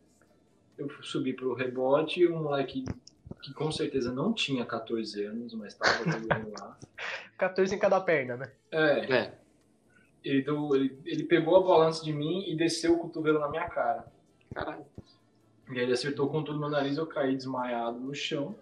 Eu 0.80 0.88
subi 1.02 1.34
pro 1.34 1.52
rebote 1.52 2.20
e 2.20 2.28
um 2.28 2.42
moleque 2.42 2.84
que 3.42 3.52
com 3.52 3.70
certeza 3.70 4.10
não 4.12 4.32
tinha 4.32 4.64
14 4.64 5.24
anos, 5.24 5.52
mas 5.54 5.74
tava 5.74 6.10
jogando 6.10 6.52
lá. 6.58 6.78
14 7.36 7.74
em 7.74 7.78
cada 7.78 8.00
perna, 8.00 8.36
né? 8.36 8.52
É, 8.70 9.14
É, 9.14 9.34
ele, 10.24 10.42
deu, 10.42 10.74
ele, 10.74 10.98
ele 11.04 11.24
pegou 11.24 11.56
a 11.56 11.60
bola 11.60 11.86
antes 11.86 12.02
de 12.02 12.12
mim 12.12 12.50
e 12.50 12.56
desceu 12.56 12.94
o 12.94 12.98
cotovelo 12.98 13.38
na 13.38 13.48
minha 13.48 13.68
cara. 13.68 14.06
caralho. 14.54 14.84
E 15.70 15.78
aí 15.78 15.84
ele 15.84 15.92
acertou 15.92 16.28
com 16.28 16.42
tudo 16.42 16.54
no 16.54 16.60
meu 16.60 16.70
nariz, 16.70 16.96
eu 16.96 17.06
caí 17.06 17.36
desmaiado 17.36 17.98
no 17.98 18.14
chão. 18.14 18.54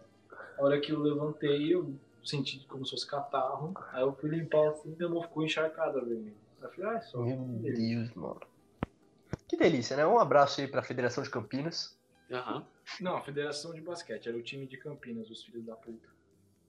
A 0.58 0.64
hora 0.64 0.80
que 0.80 0.92
eu 0.92 1.00
levantei, 1.00 1.74
eu 1.74 1.94
senti 2.24 2.64
como 2.68 2.84
se 2.84 2.90
fosse 2.90 3.06
catarro. 3.06 3.74
Aí 3.92 4.02
eu 4.02 4.12
fui 4.12 4.30
limpar 4.30 4.68
assim, 4.68 4.94
minha 4.96 5.08
mão 5.08 5.22
ficou 5.22 5.44
encharcada 5.44 6.00
vermelha. 6.00 6.34
Aí 6.60 6.66
eu 6.66 6.70
falei, 6.70 6.90
ah, 6.90 6.98
é 6.98 7.00
só. 7.00 7.18
Meu 7.22 7.36
Deus, 7.62 8.12
mano. 8.14 8.40
Que 9.48 9.56
delícia, 9.56 9.96
né? 9.96 10.06
Um 10.06 10.18
abraço 10.18 10.60
aí 10.60 10.68
pra 10.68 10.82
Federação 10.82 11.24
de 11.24 11.30
Campinas. 11.30 11.97
Aham. 12.30 12.66
Não, 13.00 13.16
a 13.16 13.22
Federação 13.22 13.72
de 13.72 13.80
Basquete, 13.80 14.28
era 14.28 14.36
o 14.36 14.42
time 14.42 14.66
de 14.66 14.76
Campinas, 14.76 15.30
os 15.30 15.42
filhos 15.44 15.64
da 15.64 15.74
puta. 15.76 16.08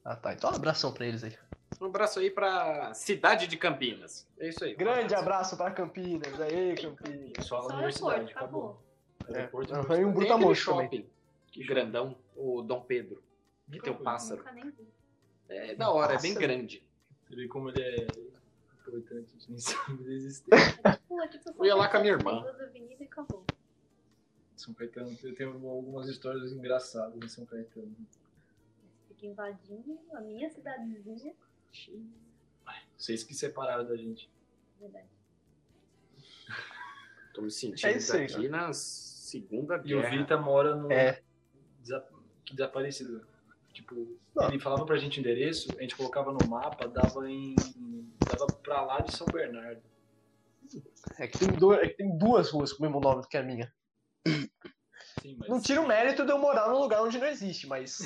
Ah 0.03 0.15
tá, 0.15 0.33
então 0.33 0.49
um 0.51 0.55
abração 0.55 0.93
pra 0.93 1.05
eles 1.05 1.23
aí. 1.23 1.37
Um 1.81 1.85
abraço 1.85 2.19
aí 2.19 2.31
pra 2.31 2.93
cidade 2.93 3.47
de 3.47 3.57
Campinas. 3.57 4.27
É 4.39 4.49
isso 4.49 4.63
aí. 4.63 4.73
um 4.73 4.77
Grande 4.77 5.13
abraço 5.13 5.55
pra 5.57 5.71
Campinas, 5.71 6.39
aí 6.41 6.75
Campinas. 6.75 7.45
Só 7.45 7.57
a 7.59 7.61
Só 7.63 7.67
universidade, 7.75 8.15
aeroporto, 8.33 8.37
acabou. 8.37 8.83
Aeroporto 9.27 9.71
e 9.71 9.75
universidade. 9.75 10.01
e 10.01 10.05
um 10.05 10.07
Tem 10.07 10.13
Brutamonte 10.13 10.61
aquele 10.61 10.75
também. 10.87 11.09
shopping 11.53 11.65
grandão, 11.65 12.17
o 12.35 12.61
Dom 12.61 12.81
Pedro. 12.81 13.21
Que 13.71 13.79
tem 13.79 13.93
um 13.93 13.97
pássaro. 13.97 14.39
Nunca 14.39 14.51
nem 14.53 14.71
vi. 14.71 14.87
É 15.49 15.75
da 15.75 15.91
hora, 15.91 16.13
é 16.13 16.17
bem 16.21 16.33
Pássaro. 16.33 16.39
grande. 16.47 16.83
Você 17.27 17.35
vê 17.35 17.47
como 17.47 17.69
ele 17.69 17.81
é 17.81 18.07
importante, 18.81 19.27
a 19.35 19.39
gente 19.39 19.49
nem 19.51 19.57
sabe 19.59 20.03
da 20.03 20.11
existência. 20.11 20.99
Pô, 21.07 21.27
tipo, 21.27 21.53
Eu 21.59 21.65
ia 21.65 21.75
lá 21.75 21.87
com 21.87 21.97
a 21.97 21.99
minha 21.99 22.13
irmã. 22.13 22.41
Duas 22.41 22.59
avenidas 22.61 22.99
e 22.99 23.03
acabou. 23.03 23.45
São 24.59 24.73
Caetano, 24.73 25.17
eu 25.23 25.33
tenho 25.35 25.51
algumas 25.69 26.09
histórias 26.09 26.51
engraçadas 26.51 27.15
em 27.23 27.27
São 27.29 27.45
Caetano. 27.45 27.95
Fica 29.07 29.25
invadindo 29.25 29.97
a 30.13 30.19
minha 30.19 30.49
cidadezinha. 30.49 31.33
Vocês 32.97 33.23
que 33.23 33.33
separaram 33.33 33.85
da 33.87 33.95
gente. 33.95 34.29
Verdade. 34.77 35.07
Tô 37.33 37.41
me 37.41 37.49
sentindo 37.51 37.87
É 37.87 37.95
isso 37.97 38.13
aí, 38.15 38.25
aqui 38.25 38.49
na 38.49 38.73
segunda 38.73 39.81
E 39.85 39.95
o 39.95 40.01
guerra. 40.01 40.17
Vita 40.17 40.37
mora 40.37 40.75
no. 40.75 40.91
É. 40.91 41.21
desaparecido. 42.51 43.25
Tipo, 43.71 43.95
Não. 44.35 44.49
ele 44.49 44.59
falava 44.59 44.85
pra 44.85 44.97
gente 44.97 45.19
o 45.19 45.21
endereço, 45.21 45.69
a 45.77 45.81
gente 45.81 45.95
colocava 45.95 46.33
no 46.33 46.45
mapa, 46.49 46.85
dava 46.85 47.29
em. 47.31 47.55
dava 48.27 48.45
pra 48.61 48.81
lá 48.81 48.99
de 48.99 49.15
São 49.15 49.25
Bernardo. 49.27 49.81
É 51.17 51.27
que, 51.27 51.39
tem 51.39 51.47
do- 51.47 51.73
é 51.73 51.87
que 51.87 51.95
tem 51.95 52.17
duas 52.17 52.49
ruas 52.49 52.73
com 52.73 52.83
o 52.83 52.85
mesmo 52.87 52.99
nome 52.99 53.25
que 53.27 53.37
a 53.37 53.43
minha. 53.43 53.73
Sim, 55.21 55.35
mas. 55.37 55.49
Não 55.49 55.61
tira 55.61 55.81
o 55.81 55.87
mérito 55.87 56.25
de 56.25 56.31
eu 56.31 56.37
morar 56.37 56.67
num 56.69 56.79
lugar 56.79 57.01
onde 57.03 57.17
não 57.17 57.27
existe, 57.27 57.67
mas 57.67 57.97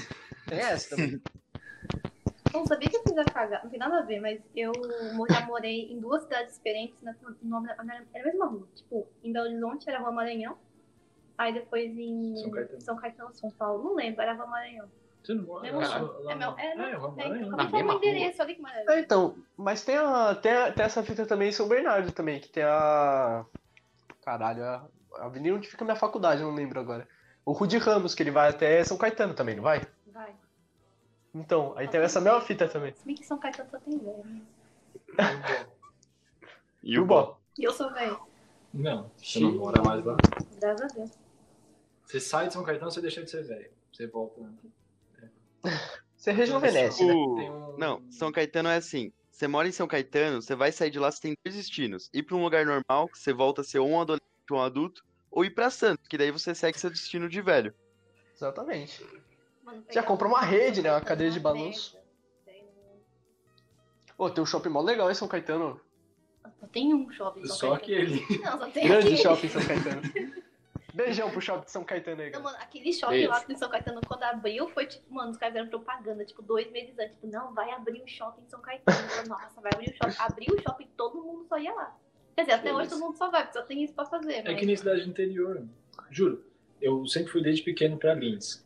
tem 0.48 0.60
essa 0.60 0.96
também. 0.96 1.22
Não 2.54 2.68
sabia 2.68 2.88
que 2.88 2.96
eu 2.96 3.02
fiz 3.04 3.18
a 3.18 3.26
cagada. 3.26 3.64
Não 3.64 3.70
tem 3.72 3.80
nada 3.80 3.98
a 3.98 4.02
ver, 4.04 4.20
mas 4.22 4.40
eu 4.56 4.72
já 5.28 5.44
morei 5.48 5.92
em 5.92 6.00
duas 6.00 6.22
cidades 6.22 6.56
diferentes. 6.56 6.96
Na, 7.02 7.12
o 7.24 7.36
nome 7.48 7.66
da- 7.68 7.74
era 7.74 8.06
era 8.14 8.24
a 8.24 8.32
mesma 8.32 8.46
rua. 8.46 8.68
Tipo, 8.76 9.08
em 9.24 9.34
Belo 9.34 9.48
Horizonte 9.48 9.90
era 9.90 9.98
Rua 10.00 10.12
Maranhão. 10.12 10.56
Aí 11.36 11.52
depois 11.52 11.98
em 11.98 12.36
São 12.38 12.52
Caetano. 12.52 12.82
São 12.82 12.96
Caetano, 12.96 13.34
São 13.34 13.50
Paulo. 13.50 13.84
Não 13.84 13.96
lembro, 13.96 14.22
era 14.22 14.34
Rua 14.34 14.46
Maranhão. 14.46 14.88
Você 15.24 15.34
não 15.34 15.44
mora 15.46 15.62
lá 15.76 15.98
É, 15.98 16.36
meu, 16.36 16.60
é, 16.60 16.76
não, 16.76 16.84
é, 16.86 16.94
eu 16.94 17.00
moro 17.00 17.20
é, 17.20 17.26
em 17.26 17.30
Maranhão. 17.30 17.50
Na 17.50 17.64
acabei 17.64 17.66
de 17.66 17.72
falar 17.72 17.72
mesma 17.72 17.94
o 17.94 17.98
endereço, 17.98 18.42
olha 18.44 18.56
que 18.56 18.62
maravilha. 18.62 18.92
É, 18.92 19.00
então, 19.00 19.36
mas 19.58 19.84
tem, 19.84 19.98
a, 19.98 20.36
tem, 20.36 20.52
a- 20.52 20.72
tem 20.72 20.86
essa 20.86 21.02
fita 21.04 21.26
também 21.26 21.50
em 21.50 21.54
São 21.54 21.68
Bernardo 21.68 22.12
também, 22.12 22.40
que 22.40 22.50
tem 22.50 22.62
a. 22.64 23.44
Caralho, 24.24 24.64
a 24.64 24.88
a 25.16 25.26
avenida 25.26 25.56
onde 25.56 25.68
fica 25.68 25.84
a 25.84 25.86
minha 25.86 25.96
faculdade, 25.96 26.42
eu 26.42 26.48
não 26.48 26.56
lembro 26.56 26.80
agora. 26.80 27.08
O 27.46 27.52
Rude 27.52 27.78
Ramos, 27.78 28.16
que 28.16 28.24
ele 28.24 28.32
vai 28.32 28.50
até 28.50 28.84
São 28.84 28.98
Caetano 28.98 29.34
também, 29.34 29.56
não 29.56 29.64
vai? 29.64 29.82
Vai. 30.08 30.34
Então, 31.34 31.74
aí 31.76 31.88
tem 31.88 32.00
essa 32.02 32.22
mesma 32.22 32.40
fita 32.42 32.68
também. 32.68 32.94
Se 32.94 33.06
bem 33.06 33.16
que 33.16 33.26
São 33.26 33.38
Caetano 33.40 33.70
só 33.70 33.80
tem 33.80 33.98
velho. 33.98 34.24
né? 34.24 34.42
E 36.86 37.00
o 37.00 37.06
Bó. 37.06 37.40
E 37.58 37.64
eu 37.64 37.72
sou 37.72 37.92
velho. 37.94 38.20
Não, 38.74 39.10
você 39.18 39.40
não 39.40 39.54
mora 39.54 39.82
mais 39.82 40.04
lá. 40.04 40.18
Graças 40.60 40.82
a 40.92 40.94
Deus. 40.96 41.12
Você 42.06 42.20
sai 42.20 42.48
de 42.48 42.54
São 42.54 42.64
Caetano, 42.64 42.92
você 42.92 43.00
deixa 43.02 43.24
de 43.24 43.30
ser 43.32 43.44
velho. 43.44 43.72
Você 43.92 44.08
volta. 44.08 44.42
Você 46.18 46.32
rejuvenesce, 46.32 47.04
né? 47.06 47.14
O- 47.14 47.74
um- 47.74 47.78
Não, 47.78 48.02
São 48.10 48.32
Caetano 48.32 48.70
é 48.70 48.78
assim. 48.78 49.12
Você 49.30 49.46
mora 49.46 49.68
em 49.68 49.72
São 49.74 49.86
Caetano, 49.88 50.42
você 50.42 50.56
vai 50.56 50.72
sair 50.72 50.90
de 50.90 50.98
lá, 50.98 51.12
você 51.12 51.20
tem 51.22 51.34
dois 51.44 51.56
destinos. 51.56 52.10
Ir 52.14 52.24
pra 52.24 52.36
um 52.38 52.44
lugar 52.44 52.66
normal, 52.66 53.10
que 53.10 53.18
você 53.20 53.34
volta 53.34 53.60
a 53.60 53.64
ser 53.64 53.80
ou 53.80 53.90
um 53.90 54.00
adolescente 54.00 54.24
um 54.52 54.60
adulto, 54.62 55.06
ou 55.32 55.46
ir 55.46 55.52
pra 55.52 55.70
Santos, 55.70 56.08
que 56.08 56.18
daí 56.18 56.32
você 56.32 56.54
segue 56.56 56.78
seu 56.80 56.90
destino 56.90 57.30
de 57.30 57.42
velho. 57.42 57.74
Exatamente. 58.34 59.06
Já 59.90 60.04
compra 60.04 60.28
uma 60.28 60.42
rede, 60.42 60.82
né? 60.82 60.92
Uma 60.92 61.02
cadeira 61.02 61.32
de 61.32 61.40
balanço. 61.40 61.98
Pô, 64.18 64.30
tem 64.30 64.44
um 64.44 64.46
shopping 64.46 64.70
mó 64.70 64.82
legal 64.82 65.10
em 65.10 65.16
São 65.16 65.28
Caetano. 65.28 65.80
um- 66.46 66.50
Só 66.60 66.68
tem 66.68 66.94
um 66.94 67.10
shopping. 67.12 67.46
São 67.48 67.56
Só 67.58 67.74
aquele. 67.74 68.20
Não, 68.44 68.58
só 68.60 68.70
tem 68.70 68.88
Grande 68.88 69.08
aquele. 69.08 69.18
shopping 69.18 69.48
em 69.48 69.50
São 69.50 69.66
Caetano. 69.66 70.02
Beijão 70.94 71.32
pro 71.32 71.42
shopping 71.42 71.66
de 71.66 71.72
São 71.72 71.84
Caetano 71.84 72.22
aí, 72.22 72.30
Não, 72.32 72.44
mano, 72.44 72.56
aquele 72.60 72.94
shopping 72.94 73.14
Beijo. 73.14 73.30
lá 73.30 73.44
em 73.50 73.56
São 73.56 73.68
Caetano, 73.70 74.00
quando 74.08 74.22
abriu, 74.24 74.70
foi 74.70 74.86
tipo, 74.86 75.12
mano, 75.12 75.32
os 75.32 75.38
caras 75.38 75.54
fizeram 75.54 75.70
propaganda, 75.70 76.24
tipo, 76.24 76.44
dois 76.44 76.70
meses 76.72 76.98
antes. 77.00 77.16
Tipo, 77.16 77.28
não, 77.28 77.52
vai 77.56 77.72
abrir 77.72 78.04
o 78.04 78.08
shopping 78.08 78.44
em 78.44 78.48
São 78.50 78.62
Caetano. 78.62 79.28
Nossa, 79.28 79.60
vai 79.60 79.72
abrir 79.74 79.90
o 79.90 79.94
shopping. 79.98 80.16
Abriu 80.20 80.56
o 80.56 80.62
shopping, 80.62 80.88
todo 80.96 81.24
mundo 81.24 81.46
só 81.48 81.58
ia 81.58 81.74
lá. 81.74 81.98
Quer 82.36 82.42
dizer, 82.44 82.54
até 82.54 82.74
hoje 82.74 82.90
todo 82.90 83.00
mundo 83.00 83.18
só 83.18 83.30
vai, 83.30 83.44
porque 83.44 83.60
só 83.60 83.66
tem 83.66 83.84
isso 83.84 83.94
pra 83.94 84.06
fazer. 84.06 84.34
É 84.36 84.44
mas- 84.44 84.60
que 84.60 84.66
nem 84.66 84.76
cidade 84.76 85.04
do 85.04 85.10
interior. 85.10 85.66
Juro. 86.10 86.44
Eu 86.82 87.06
sempre 87.08 87.32
fui 87.32 87.42
desde 87.42 87.64
pequeno 87.64 87.98
pra 87.98 88.14
Lins. 88.14 88.66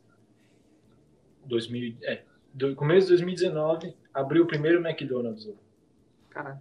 2000, 1.44 1.96
é, 2.02 2.22
do 2.52 2.74
começo 2.74 3.06
de 3.06 3.12
2019, 3.12 3.94
abriu 4.12 4.44
o 4.44 4.46
primeiro 4.46 4.80
McDonald's. 4.86 5.46
lá. 5.46 5.54
Caralho. 6.30 6.60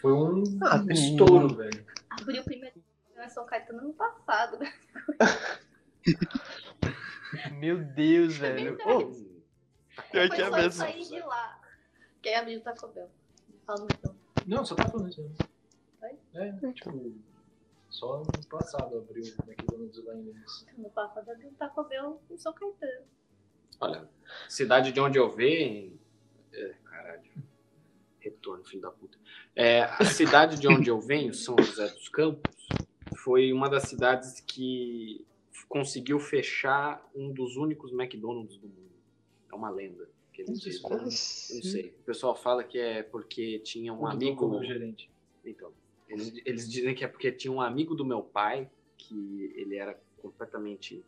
Foi 0.00 0.12
um 0.12 0.42
Ah, 0.62 0.84
estouro, 0.90 1.54
velho. 1.54 1.84
Abriu 2.10 2.42
o 2.42 2.44
primeiro 2.44 2.74
em 3.16 3.28
São 3.28 3.44
Caetano 3.46 3.80
ano 3.80 3.92
passado. 3.94 4.58
né? 4.58 4.72
Meu 7.58 7.78
Deus, 7.84 8.36
velho. 8.36 8.76
verdade. 8.76 8.90
Ô, 8.92 10.02
Pior 10.10 10.28
que 10.28 10.34
é 10.42 10.44
só 10.44 10.44
eu 10.46 10.52
mesmo. 10.52 10.72
sair 10.72 11.04
de 11.04 11.20
lá. 11.20 11.60
Que 12.22 12.28
aí 12.28 12.34
abriu 12.36 12.58
o 12.58 12.62
Taco 12.62 12.88
Bell. 12.88 13.10
Fala 13.66 13.86
então. 13.92 14.14
Não, 14.46 14.64
só 14.64 14.74
tá 14.74 14.88
falando 14.88 15.08
isso. 15.08 15.22
mesmo. 15.22 15.36
Foi? 16.04 16.42
É, 16.42 16.72
tipo, 16.72 17.14
só 17.88 18.16
ano 18.16 18.26
passado 18.50 18.98
abriu 18.98 19.24
o 19.24 19.50
McDonald's 19.50 20.04
lá 20.04 20.14
em 20.14 20.22
Lins. 20.22 20.66
No 20.76 20.90
passado 20.90 21.30
abriu 21.30 21.48
o 21.48 21.54
Taco 21.54 21.84
Bell 21.84 22.20
em 22.30 22.36
São 22.36 22.52
Caetano. 22.52 23.06
Olha, 23.80 24.08
cidade 24.48 24.92
de 24.92 25.00
onde 25.00 25.18
eu 25.18 25.30
venho. 25.30 25.98
É, 26.52 26.74
caralho. 26.84 27.22
Retorno, 28.18 28.64
filho 28.64 28.82
da 28.82 28.90
puta. 28.90 29.18
É, 29.54 29.82
a 29.82 30.04
cidade 30.04 30.58
de 30.58 30.68
onde 30.68 30.90
eu 30.90 31.00
venho, 31.00 31.32
São 31.32 31.56
José 31.58 31.88
dos 31.88 32.08
Campos, 32.08 32.54
foi 33.16 33.52
uma 33.52 33.68
das 33.68 33.84
cidades 33.84 34.40
que 34.40 35.26
conseguiu 35.68 36.18
fechar 36.20 37.08
um 37.14 37.32
dos 37.32 37.56
únicos 37.56 37.92
McDonald's 37.92 38.56
do 38.58 38.68
mundo. 38.68 38.92
É 39.50 39.54
uma 39.54 39.70
lenda 39.70 40.08
que 40.32 40.42
eles 40.42 40.60
dizem. 40.60 40.82
Eu 40.90 41.02
não 41.02 41.10
sei. 41.10 41.90
O 42.00 42.04
pessoal 42.04 42.34
fala 42.34 42.64
que 42.64 42.78
é 42.78 43.02
porque 43.02 43.60
tinha 43.60 43.92
um 43.92 44.06
amigo. 44.06 44.46
O 44.46 44.64
gerente. 44.64 45.10
Então, 45.44 45.72
eles, 46.08 46.32
eles 46.44 46.70
dizem 46.70 46.94
que 46.94 47.04
é 47.04 47.08
porque 47.08 47.30
tinha 47.32 47.52
um 47.52 47.60
amigo 47.60 47.94
do 47.94 48.04
meu 48.04 48.22
pai, 48.22 48.70
que 48.96 49.52
ele 49.56 49.76
era 49.76 49.98
completamente 50.20 51.04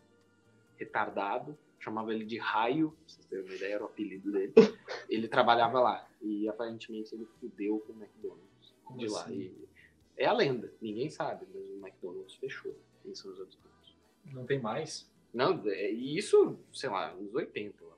retardado, 0.77 1.57
chamava 1.79 2.13
ele 2.15 2.25
de 2.25 2.39
Raio, 2.39 2.91
pra 2.91 2.99
vocês 3.07 3.27
terem 3.27 3.45
uma 3.45 3.55
ideia, 3.55 3.75
era 3.75 3.83
o 3.85 3.87
apelido 3.87 4.33
dele. 4.33 4.53
Ele 5.09 5.29
trabalhava 5.29 5.79
lá 5.81 6.09
e 6.21 6.49
aparentemente 6.49 7.15
ele 7.15 7.27
fudeu 7.39 7.79
com 7.81 7.93
o 7.93 7.97
McDonald's 7.97 8.75
Como 8.85 8.99
de 8.99 9.07
lá. 9.09 9.23
assim? 9.23 9.41
E 9.41 9.69
é 10.17 10.27
a 10.27 10.33
lenda, 10.33 10.73
ninguém 10.81 11.09
sabe, 11.11 11.47
mas 11.55 11.63
o 11.71 11.77
McDonald's 11.87 12.35
fechou 12.35 12.75
em 13.05 13.15
São 13.15 13.31
José 13.31 13.45
dos 13.45 13.55
Campos. 13.55 13.97
Não 14.25 14.45
tem 14.45 14.59
mais? 14.61 15.09
Não, 15.33 15.63
é- 15.69 15.93
e 15.93 16.19
isso, 16.19 16.59
sei 16.73 16.91
lá, 16.91 17.15
nos 17.15 17.33
80, 17.35 17.77
eu 17.85 17.89
acho. 17.93 17.96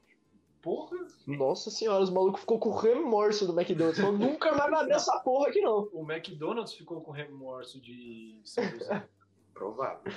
Porra! 0.68 0.98
Nossa 1.26 1.70
senhora, 1.70 2.02
os 2.02 2.11
malucos 2.11 2.42
ficou 2.42 2.59
com 2.59 2.70
remorso 2.70 3.46
do 3.46 3.59
McDonald's. 3.59 3.98
Falou, 3.98 4.18
nunca 4.18 4.52
mais 4.52 4.70
vai 4.70 4.90
essa 4.90 5.18
porra 5.20 5.48
aqui, 5.48 5.62
não. 5.62 5.88
O 5.94 6.02
McDonald's 6.02 6.74
ficou 6.74 7.00
com 7.00 7.11
remorso 7.11 7.81
de. 7.81 8.42
Provável. 9.54 10.12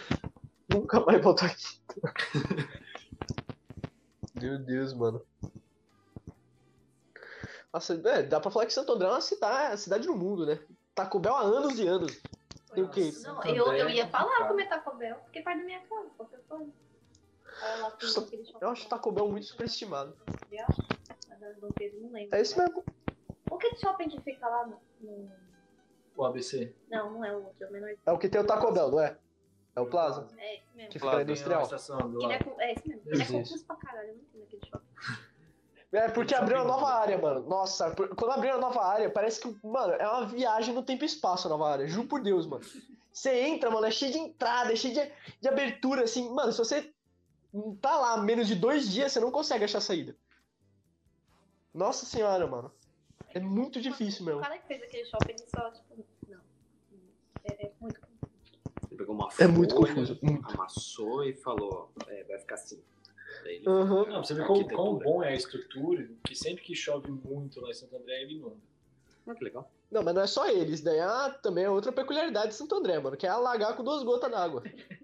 Nunca 0.67 0.99
mais 0.99 1.23
voltar 1.23 1.45
aqui. 1.45 1.81
Meu 4.41 4.59
Deus, 4.59 4.93
mano. 4.93 5.21
Nossa, 7.71 7.93
é, 7.93 8.23
dá 8.23 8.41
pra 8.41 8.51
falar 8.51 8.65
que 8.65 8.73
Santo 8.73 8.91
André 8.91 9.07
é 9.07 9.11
uma 9.11 9.21
cidade, 9.21 9.79
cidade 9.79 10.05
no 10.05 10.17
mundo, 10.17 10.45
né? 10.45 10.59
Taco 10.93 11.17
Bell 11.17 11.35
há 11.35 11.43
anos 11.43 11.79
e 11.79 11.87
anos. 11.87 12.21
Tem 12.73 12.83
o 12.83 12.89
quê? 12.89 13.13
Não, 13.23 13.41
eu, 13.45 13.71
eu 13.71 13.89
ia 13.89 14.03
é 14.03 14.07
falar 14.07 14.25
complicado. 14.25 14.49
comer 14.49 14.67
Taco 14.67 14.97
Bell, 14.97 15.15
porque 15.15 15.41
perto 15.41 15.59
da 15.59 15.63
minha 15.63 15.79
casa, 15.79 16.09
qualquer 16.17 16.41
coisa. 16.49 16.71
Eu 18.59 18.69
acho 18.69 18.87
Taco 18.89 19.11
Bell 19.11 19.27
muito 19.29 19.45
superestimado. 19.45 20.15
Lembro. 22.11 22.35
É 22.35 22.41
isso 22.41 22.57
mesmo. 22.57 22.83
O 23.49 23.57
que 23.57 23.75
shopping 23.77 24.09
que 24.09 24.21
fica 24.21 24.47
lá 24.47 24.67
no, 24.67 25.31
O 26.15 26.25
ABC. 26.25 26.73
Não, 26.89 27.11
não 27.11 27.25
é 27.25 27.35
o 27.35 27.43
outro, 27.45 27.63
é 27.65 27.67
o 27.69 27.71
menor. 27.71 27.89
É 28.05 28.11
o 28.11 28.17
que 28.17 28.29
tem 28.29 28.41
o 28.41 28.45
Taco 28.47 28.71
Bell, 28.71 28.91
não 28.91 28.99
é? 28.99 29.17
É 29.75 29.79
o 29.81 29.85
Plaza? 29.85 30.27
É 30.37 30.55
esse 30.57 30.65
mesmo. 30.75 30.91
Que 30.91 30.99
fica 30.99 31.11
na 31.15 31.21
industrial. 31.21 31.61
Ele 32.21 32.33
é, 32.33 32.39
com- 32.43 32.61
é 32.61 32.73
esse 32.73 32.87
mesmo. 32.87 33.03
Ele 33.05 33.21
é 33.21 33.25
confuso 33.25 33.65
pra 33.65 33.75
caralho, 33.77 34.09
eu 34.09 34.15
não 34.15 34.21
entendo 34.23 34.43
aquele 34.43 34.65
shopping. 34.69 34.85
É 35.93 36.07
porque 36.07 36.33
abriu 36.33 36.55
uma 36.59 36.63
nova 36.63 36.87
área, 36.87 37.17
mano. 37.17 37.41
Nossa, 37.49 37.91
por- 37.91 38.15
quando 38.15 38.31
abriu 38.31 38.53
a 38.53 38.57
nova 38.57 38.81
área, 38.81 39.09
parece 39.09 39.41
que, 39.41 39.53
mano, 39.67 39.91
é 39.91 40.07
uma 40.07 40.25
viagem 40.25 40.73
no 40.73 40.83
tempo 40.83 41.03
e 41.03 41.05
espaço 41.05 41.47
a 41.47 41.49
nova 41.49 41.69
área. 41.69 41.85
Juro 41.85 42.07
por 42.07 42.21
Deus, 42.23 42.47
mano. 42.47 42.63
Você 43.11 43.29
entra, 43.41 43.69
mano, 43.69 43.85
é 43.85 43.91
cheio 43.91 44.09
de 44.13 44.17
entrada, 44.17 44.71
é 44.71 44.75
cheio 44.77 44.93
de, 44.93 45.11
de 45.41 45.49
abertura, 45.49 46.03
assim. 46.05 46.33
Mano, 46.33 46.53
se 46.53 46.59
você 46.59 46.93
tá 47.81 47.97
lá 47.97 48.17
menos 48.21 48.47
de 48.47 48.55
dois 48.55 48.89
dias, 48.89 49.11
você 49.11 49.19
não 49.19 49.31
consegue 49.31 49.63
achar 49.63 49.81
saída. 49.81 50.15
Nossa 51.73 52.05
senhora, 52.05 52.45
mano. 52.47 52.71
É 53.33 53.39
muito 53.39 53.79
difícil 53.81 54.23
O 54.23 54.25
mesmo. 54.25 54.41
cara 54.41 54.57
que 54.57 54.67
fez 54.67 54.83
aquele 54.83 55.05
shopping, 55.05 55.35
só, 55.47 55.71
tipo, 55.71 56.05
não. 56.27 56.39
É, 57.45 57.65
é 57.65 57.71
muito 57.79 57.99
confuso. 58.01 58.31
Ele 58.89 58.97
pegou 58.97 59.15
uma 59.15 59.29
É 59.39 59.47
muito 59.47 59.73
folha, 59.75 59.93
confuso, 59.95 60.19
muito. 60.21 60.51
amassou 60.51 61.23
e 61.23 61.33
falou, 61.33 61.91
é, 62.07 62.23
vai 62.25 62.39
ficar 62.39 62.55
assim. 62.55 62.81
Ele 63.45 63.63
Aham. 63.67 63.95
Não, 63.99 64.03
pra 64.05 64.17
você 64.23 64.33
ver 64.33 64.45
quão, 64.45 64.63
quão 64.67 64.95
bom 64.99 65.23
é 65.23 65.29
a 65.29 65.35
estrutura, 65.35 66.09
que 66.25 66.35
sempre 66.35 66.61
que 66.63 66.75
chove 66.75 67.09
muito 67.09 67.61
lá 67.61 67.69
em 67.69 67.73
Santo 67.73 67.95
André, 67.95 68.21
ele 68.23 68.35
inunda. 68.35 68.57
Ah, 69.25 69.33
que 69.33 69.43
legal. 69.43 69.71
Não, 69.89 70.03
mas 70.03 70.13
não 70.13 70.21
é 70.21 70.27
só 70.27 70.47
eles. 70.49 70.81
Daí 70.81 70.97
é 70.99 71.29
também 71.41 71.63
é 71.63 71.69
outra 71.69 71.91
peculiaridade 71.91 72.49
de 72.49 72.55
Santo 72.55 72.75
André, 72.75 72.99
mano, 72.99 73.15
que 73.15 73.25
é 73.25 73.29
alagar 73.29 73.75
com 73.77 73.83
duas 73.83 74.03
gotas 74.03 74.29
d'água. 74.29 74.63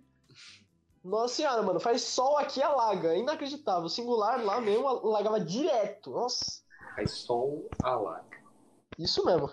Nossa 1.08 1.36
senhora, 1.36 1.62
mano, 1.64 1.80
faz 1.80 2.02
sol 2.02 2.38
aqui 2.38 2.60
e 2.60 2.64
alaga. 2.64 3.16
Inacreditável. 3.16 3.86
O 3.86 3.90
singular 3.90 4.44
lá 4.44 4.60
mesmo 4.60 4.88
alagava 4.88 5.40
direto. 5.40 6.12
Nossa. 6.12 6.62
Aí 6.98 7.08
sol 7.08 7.70
alaga. 7.82 8.38
Isso 8.98 9.24
mesmo. 9.26 9.50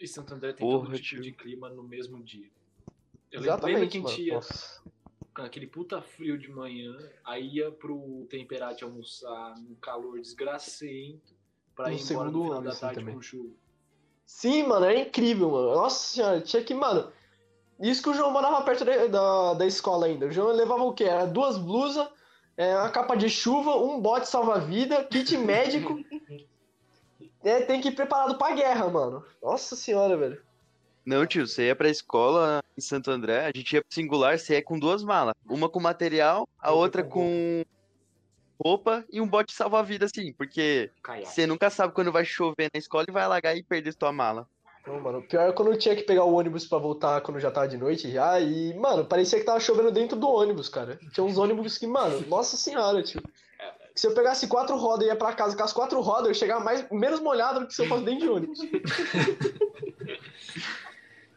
E 0.00 0.08
Santo 0.08 0.34
André 0.34 0.52
tem 0.52 0.66
Porra, 0.66 0.86
todo 0.86 0.96
tipo 0.96 1.04
tio. 1.16 1.22
de 1.22 1.32
clima 1.32 1.68
no 1.68 1.82
mesmo 1.82 2.22
dia. 2.22 2.50
Eu 3.30 3.40
lembro 3.40 3.54
Exatamente, 3.54 3.90
que 3.92 3.98
a 3.98 4.02
mano. 4.02 4.16
gente 4.16 4.82
com 5.34 5.42
aquele 5.42 5.66
puta 5.66 6.02
frio 6.02 6.38
de 6.38 6.50
manhã, 6.50 6.94
aí 7.24 7.56
ia 7.56 7.70
pro 7.70 8.26
Temperate 8.28 8.84
almoçar 8.84 9.56
num 9.58 9.74
calor 9.76 10.20
desgracento, 10.20 11.34
pra 11.74 11.88
No 11.88 11.94
ir 11.94 12.00
embora 12.02 12.30
no 12.30 12.30
segundo 12.30 12.42
final 12.42 12.52
ano, 12.58 12.64
da 12.64 12.70
assim, 12.70 12.80
tarde 12.80 13.00
também. 13.00 13.14
com 13.14 13.22
chuva. 13.22 13.54
Sim, 14.26 14.62
mano, 14.64 14.86
é 14.86 15.00
incrível, 15.00 15.50
mano. 15.50 15.74
Nossa 15.74 16.14
senhora, 16.14 16.40
tinha 16.40 16.62
que, 16.62 16.74
mano. 16.74 17.10
Isso 17.82 18.00
que 18.00 18.10
o 18.10 18.14
João 18.14 18.30
morava 18.30 18.62
perto 18.62 18.84
da, 18.84 19.06
da, 19.08 19.54
da 19.54 19.66
escola 19.66 20.06
ainda. 20.06 20.26
O 20.26 20.30
João 20.30 20.52
levava 20.52 20.84
o 20.84 20.94
quê? 20.94 21.02
Era 21.02 21.26
duas 21.26 21.58
blusas, 21.58 22.08
é, 22.56 22.76
uma 22.76 22.88
capa 22.90 23.16
de 23.16 23.28
chuva, 23.28 23.76
um 23.76 24.00
bote 24.00 24.28
salva-vida, 24.28 25.04
kit 25.04 25.36
médico. 25.36 25.98
é, 27.42 27.62
tem 27.62 27.80
que 27.80 27.88
ir 27.88 27.92
preparado 27.96 28.38
pra 28.38 28.54
guerra, 28.54 28.88
mano. 28.88 29.24
Nossa 29.42 29.74
senhora, 29.74 30.16
velho. 30.16 30.40
Não, 31.04 31.26
tio, 31.26 31.44
você 31.44 31.66
ia 31.66 31.74
pra 31.74 31.88
escola 31.88 32.62
em 32.78 32.80
Santo 32.80 33.10
André, 33.10 33.44
a 33.44 33.50
gente 33.52 33.72
ia 33.72 33.82
pro 33.82 33.92
singular, 33.92 34.38
você 34.38 34.54
ia 34.54 34.62
com 34.62 34.78
duas 34.78 35.02
malas. 35.02 35.34
Uma 35.44 35.68
com 35.68 35.80
material, 35.80 36.48
a 36.60 36.70
outra 36.70 37.02
com 37.02 37.64
roupa 38.64 39.04
e 39.10 39.20
um 39.20 39.26
bote 39.26 39.52
salva-vida, 39.52 40.04
assim, 40.04 40.32
porque 40.32 40.88
Caiaque. 41.02 41.28
você 41.28 41.48
nunca 41.48 41.68
sabe 41.68 41.92
quando 41.92 42.12
vai 42.12 42.24
chover 42.24 42.70
na 42.72 42.78
escola 42.78 43.04
e 43.08 43.12
vai 43.12 43.24
alagar 43.24 43.56
e 43.56 43.62
perder 43.64 43.92
sua 43.92 44.12
mala. 44.12 44.46
Não, 44.86 45.00
mano, 45.00 45.18
o 45.18 45.22
pior 45.22 45.48
é 45.48 45.52
quando 45.52 45.70
eu 45.70 45.78
tinha 45.78 45.94
que 45.94 46.02
pegar 46.02 46.24
o 46.24 46.34
ônibus 46.34 46.66
pra 46.66 46.78
voltar 46.78 47.20
quando 47.20 47.38
já 47.38 47.50
tava 47.50 47.68
de 47.68 47.76
noite 47.76 48.10
já. 48.10 48.40
E, 48.40 48.74
mano, 48.74 49.04
parecia 49.04 49.38
que 49.38 49.44
tava 49.44 49.60
chovendo 49.60 49.92
dentro 49.92 50.18
do 50.18 50.28
ônibus, 50.28 50.68
cara. 50.68 50.98
Tinha 51.12 51.24
uns 51.24 51.38
ônibus 51.38 51.78
que, 51.78 51.86
mano, 51.86 52.20
nossa 52.26 52.56
senhora, 52.56 53.00
tio. 53.02 53.22
se 53.94 54.06
eu 54.06 54.14
pegasse 54.14 54.48
quatro 54.48 54.76
rodas 54.76 55.06
e 55.06 55.08
ia 55.08 55.16
pra 55.16 55.32
casa 55.32 55.56
com 55.56 55.62
as 55.62 55.72
quatro 55.72 56.00
rodas, 56.00 56.28
eu 56.28 56.34
chegava 56.34 56.64
mais, 56.64 56.88
menos 56.90 57.20
molhado 57.20 57.60
do 57.60 57.66
que 57.68 57.74
se 57.74 57.82
eu 57.82 57.86
fosse 57.86 58.04
dentro 58.04 58.20
de 58.20 58.28
ônibus. 58.28 58.58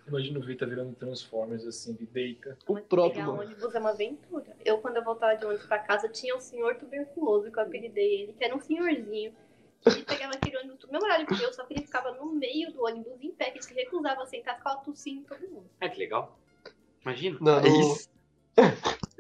Imagina 0.07 0.37
o 0.37 0.41
Vita 0.41 0.67
virando 0.67 0.93
Transformers 0.93 1.65
assim, 1.65 1.93
de 1.93 2.05
deita. 2.05 2.55
O 2.67 2.73
Mas 2.73 2.83
próprio, 2.85 3.21
pegar 3.21 3.27
mano. 3.27 3.41
ônibus 3.41 3.73
é 3.75 3.79
uma 3.79 3.89
aventura. 3.89 4.55
Eu, 4.63 4.77
quando 4.77 4.97
eu 4.97 5.03
voltava 5.03 5.35
de 5.35 5.45
ônibus 5.45 5.65
pra 5.65 5.79
casa, 5.79 6.07
tinha 6.07 6.35
um 6.35 6.39
senhor 6.39 6.75
tuberculoso, 6.75 7.51
que 7.51 7.57
eu 7.57 7.63
apelidei 7.63 8.21
ele, 8.21 8.33
que 8.33 8.43
era 8.43 8.55
um 8.55 8.59
senhorzinho. 8.59 9.33
Ele 9.85 10.03
pegava 10.03 10.33
aquele 10.33 10.57
ônibus 10.57 10.79
do 10.79 10.91
mesmo 10.91 11.05
horário 11.05 11.25
que 11.27 11.41
eu, 11.41 11.53
só 11.53 11.63
que 11.65 11.73
ele 11.73 11.85
ficava 11.85 12.11
no 12.13 12.25
meio 12.33 12.71
do 12.71 12.83
ônibus 12.83 13.21
em 13.21 13.31
pé, 13.31 13.45
que 13.51 13.57
ele 13.57 13.63
se 13.63 13.73
recusava 13.73 14.23
a 14.23 14.25
sentar, 14.25 14.57
ficava 14.57 14.77
tossindo 14.81 15.21
em 15.21 15.23
todo 15.23 15.41
mundo. 15.49 15.69
É 15.79 15.87
que 15.89 15.99
legal. 15.99 16.37
Imagina. 17.03 17.37
Não, 17.41 17.59
É 17.59 17.67
isso. 17.67 18.09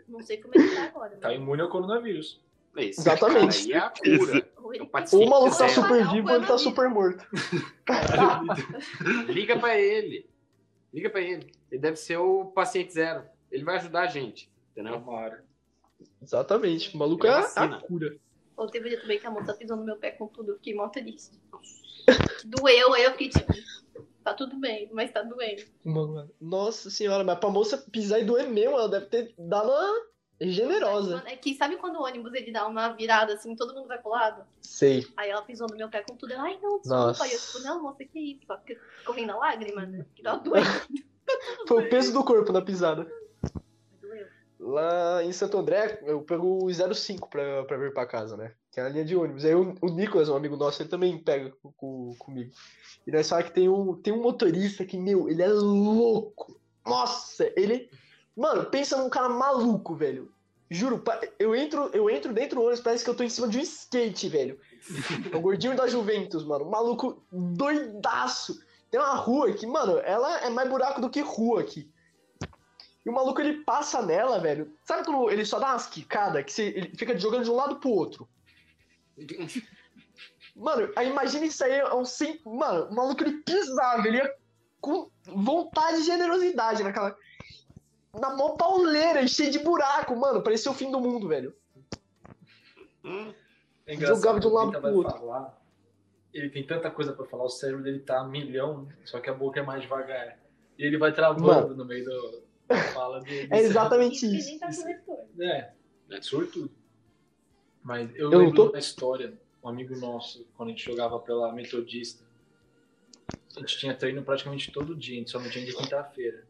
Não 0.07 0.21
sei 0.21 0.37
como 0.37 0.53
ele 0.55 0.73
tá 0.75 0.83
agora. 0.85 1.11
Tá 1.17 1.27
mas- 1.29 1.37
imune 1.37 1.61
ao 1.61 1.69
coronavírus. 1.69 2.39
Esse 2.77 2.99
Exatamente. 2.99 3.69
cara 3.69 3.69
aí 3.69 3.71
é 3.71 3.77
a 3.77 3.89
cura. 4.17 4.49
Ou 5.13 5.23
o 5.25 5.29
maluco 5.29 5.57
tá 5.57 5.69
super 5.69 6.07
vivo 6.09 6.29
ou 6.29 6.35
ele 6.35 6.45
tá 6.45 6.57
super 6.57 6.89
morto. 6.89 7.25
Liga 9.27 9.57
pra 9.57 9.77
ele. 9.77 10.27
Liga 10.93 11.09
pra 11.09 11.21
ele. 11.21 11.51
Ele 11.71 11.81
deve 11.81 11.97
ser 11.97 12.17
o 12.17 12.45
paciente 12.45 12.93
zero. 12.93 13.23
Ele 13.51 13.63
vai 13.63 13.75
ajudar 13.77 14.01
a 14.01 14.07
gente. 14.07 14.49
Entendeu? 14.71 14.93
Tomara. 14.99 15.43
Exatamente. 16.21 16.93
O 16.95 16.99
maluco 16.99 17.25
é 17.25 17.31
Vacina. 17.31 17.77
a 17.77 17.81
cura. 17.81 18.17
Ou 18.57 18.67
teve 18.67 18.85
um 18.85 18.89
dia 18.89 19.01
também 19.01 19.19
que 19.19 19.27
a 19.27 19.31
moça 19.31 19.53
pisou 19.53 19.77
no 19.77 19.83
meu 19.83 19.97
pé 19.97 20.11
com 20.11 20.27
tudo, 20.27 20.51
eu 20.51 20.55
fiquei 20.55 20.73
mó 20.73 20.87
triste. 20.89 21.39
Doeu, 22.45 22.93
aí 22.93 23.03
eu 23.03 23.11
fiquei 23.11 23.29
tipo, 23.29 23.53
tá 24.23 24.33
tudo 24.33 24.57
bem, 24.57 24.89
mas 24.91 25.11
tá 25.11 25.21
doendo. 25.21 25.63
Mano, 25.83 26.31
nossa 26.39 26.89
senhora, 26.89 27.23
mas 27.23 27.37
pra 27.39 27.49
moça 27.49 27.77
pisar 27.77 28.19
e 28.19 28.25
doer 28.25 28.49
mesmo, 28.49 28.75
ela 28.75 28.89
deve 28.89 29.07
ter 29.07 29.33
dado 29.37 29.69
uma 29.69 30.05
generosa. 30.41 31.23
É 31.25 31.35
que 31.35 31.55
sabe 31.55 31.77
quando 31.77 31.97
o 31.97 32.03
ônibus 32.03 32.33
ele 32.33 32.51
dá 32.51 32.67
uma 32.67 32.89
virada 32.89 33.33
assim, 33.33 33.55
todo 33.55 33.73
mundo 33.73 33.87
vai 33.87 33.97
pro 33.99 34.11
lado? 34.11 34.43
Sei. 34.61 35.05
Aí 35.15 35.29
ela 35.29 35.41
pisou 35.41 35.67
no 35.69 35.75
meu 35.75 35.89
pé 35.89 36.03
com 36.03 36.15
tudo, 36.15 36.33
ela, 36.33 36.43
ai 36.43 36.59
não, 36.61 36.79
desculpa. 36.79 37.07
Nossa. 37.07 37.23
Aí 37.23 37.33
eu 37.33 37.39
tipo, 37.39 37.59
não, 37.59 37.83
moça, 37.83 38.03
que 38.05 38.19
isso? 38.19 38.45
Só 38.45 38.57
que 38.57 38.77
correndo 39.05 39.31
a 39.31 39.37
lágrima, 39.37 39.85
né? 39.85 40.05
Que 40.15 40.23
dá 40.23 40.35
doendo. 40.35 40.65
Foi 41.67 41.85
o 41.85 41.89
peso 41.89 42.13
do 42.13 42.23
corpo 42.23 42.51
na 42.51 42.61
pisada. 42.61 43.07
Doeu. 44.01 44.27
Lá 44.59 45.04
em 45.25 45.31
Santo 45.33 45.57
André, 45.57 45.99
eu 46.05 46.21
pego 46.21 46.63
o 46.63 46.69
05 46.93 47.29
pra, 47.29 47.63
pra 47.65 47.77
vir 47.77 47.93
pra 47.93 48.05
casa, 48.05 48.37
né? 48.37 48.53
Que 48.71 48.79
é 48.79 48.83
a 48.83 48.89
linha 48.89 49.05
de 49.05 49.15
ônibus. 49.15 49.43
Aí 49.45 49.55
o, 49.55 49.75
o 49.81 49.89
Nicolas, 49.89 50.29
um 50.29 50.35
amigo 50.35 50.55
nosso, 50.55 50.81
ele 50.81 50.89
também 50.89 51.17
pega 51.17 51.51
com, 51.61 51.71
com- 51.73 52.15
comigo. 52.19 52.51
E 53.05 53.11
nós 53.11 53.27
falamos 53.29 53.49
que 53.49 53.55
tem 53.55 53.69
um, 53.69 53.95
tem 53.95 54.13
um 54.13 54.21
motorista 54.21 54.83
que, 54.85 54.97
meu, 54.97 55.29
ele 55.29 55.41
é 55.41 55.47
louco. 55.47 56.59
Nossa, 56.85 57.51
ele. 57.55 57.89
Mano, 58.35 58.65
pensa 58.65 58.97
num 58.97 59.09
cara 59.09 59.29
maluco, 59.29 59.95
velho. 59.95 60.31
Juro, 60.69 61.01
eu 61.37 61.55
entro, 61.55 61.89
eu 61.93 62.09
entro 62.09 62.33
dentro 62.33 62.55
do 62.55 62.61
ônibus, 62.63 62.81
parece 62.81 63.03
que 63.03 63.09
eu 63.09 63.15
tô 63.15 63.23
em 63.23 63.29
cima 63.29 63.47
de 63.47 63.57
um 63.59 63.61
skate, 63.61 64.27
velho. 64.27 64.59
É 65.31 65.37
o 65.37 65.41
gordinho 65.41 65.75
da 65.75 65.87
Juventus, 65.87 66.43
mano. 66.43 66.65
Maluco 66.65 67.23
doidaço. 67.31 68.59
Tem 68.89 68.99
uma 68.99 69.15
rua 69.15 69.51
que, 69.53 69.65
mano, 69.67 69.99
ela 69.99 70.39
é 70.41 70.49
mais 70.49 70.69
buraco 70.69 71.01
do 71.01 71.09
que 71.09 71.21
rua 71.21 71.61
aqui. 71.61 71.89
E 73.05 73.09
o 73.09 73.13
maluco 73.13 73.39
ele 73.39 73.63
passa 73.63 74.01
nela, 74.01 74.39
velho. 74.39 74.73
Sabe 74.83 75.05
quando 75.05 75.29
ele 75.29 75.45
só 75.45 75.59
dá 75.59 75.69
umas 75.71 75.85
quicadas 75.85 76.43
que 76.43 76.51
você, 76.51 76.63
ele 76.63 76.91
fica 76.97 77.17
jogando 77.17 77.43
de 77.43 77.51
um 77.51 77.55
lado 77.55 77.75
pro 77.75 77.91
outro? 77.91 78.27
Mano, 80.55 80.91
aí 80.95 81.09
imagina 81.09 81.45
isso 81.45 81.63
aí, 81.63 81.73
é 81.73 81.93
um 81.93 82.03
sem. 82.03 82.41
Mano, 82.43 82.85
o 82.85 82.95
maluco 82.95 83.23
ele 83.23 83.43
pisava, 83.43 84.07
ele 84.07 84.17
ia 84.17 84.35
com 84.81 85.11
vontade 85.25 85.99
e 85.99 86.03
generosidade 86.03 86.83
naquela. 86.83 87.15
Na 88.19 88.35
mão 88.35 88.57
pauleira 88.57 89.21
e 89.21 89.27
cheio 89.27 89.51
de 89.51 89.59
buraco, 89.59 90.15
mano. 90.15 90.41
Parecia 90.41 90.71
o 90.71 90.75
fim 90.75 90.89
do 90.89 90.99
mundo, 90.99 91.27
velho. 91.27 91.55
É 93.85 93.95
Jogava 93.97 94.39
de 94.39 94.47
um 94.47 94.53
lado 94.53 94.71
pro 94.71 94.95
outro. 94.95 95.19
falar, 95.19 95.61
ele 96.33 96.49
tem 96.49 96.65
tanta 96.65 96.89
coisa 96.89 97.13
pra 97.13 97.25
falar, 97.25 97.43
o 97.43 97.49
cérebro 97.49 97.83
dele 97.83 97.99
tá 97.99 98.21
a 98.21 98.27
milhão, 98.27 98.87
só 99.03 99.19
que 99.19 99.29
a 99.29 99.33
boca 99.33 99.59
é 99.59 99.63
mais 99.63 99.81
devagar. 99.81 100.39
E 100.77 100.83
ele 100.83 100.97
vai 100.97 101.13
travando 101.13 101.45
Mano. 101.45 101.75
no 101.75 101.85
meio 101.85 102.03
do, 102.05 102.44
fala 102.93 103.21
dele. 103.21 103.47
É 103.51 103.59
exatamente 103.59 104.25
isso. 104.25 104.49
nem 104.49 104.59
tá. 104.59 104.69
É, 105.39 105.71
é 106.11 106.21
surto. 106.21 106.69
Mas 107.83 108.09
eu, 108.15 108.31
Eu 108.31 108.39
lembro 108.39 108.55
tô- 108.55 108.69
da 108.71 108.79
história, 108.79 109.33
um 109.63 109.69
amigo 109.69 109.95
nosso, 109.97 110.45
quando 110.55 110.69
a 110.69 110.71
gente 110.71 110.83
jogava 110.83 111.19
pela 111.19 111.51
Metodista, 111.53 112.23
a 113.55 113.59
gente 113.59 113.77
tinha 113.77 113.93
treino 113.93 114.23
praticamente 114.23 114.71
todo 114.71 114.95
dia, 114.95 115.15
a 115.15 115.19
gente 115.19 115.31
só 115.31 115.39
não 115.39 115.49
tinha 115.49 115.65
de 115.65 115.73
quinta-feira. 115.75 116.43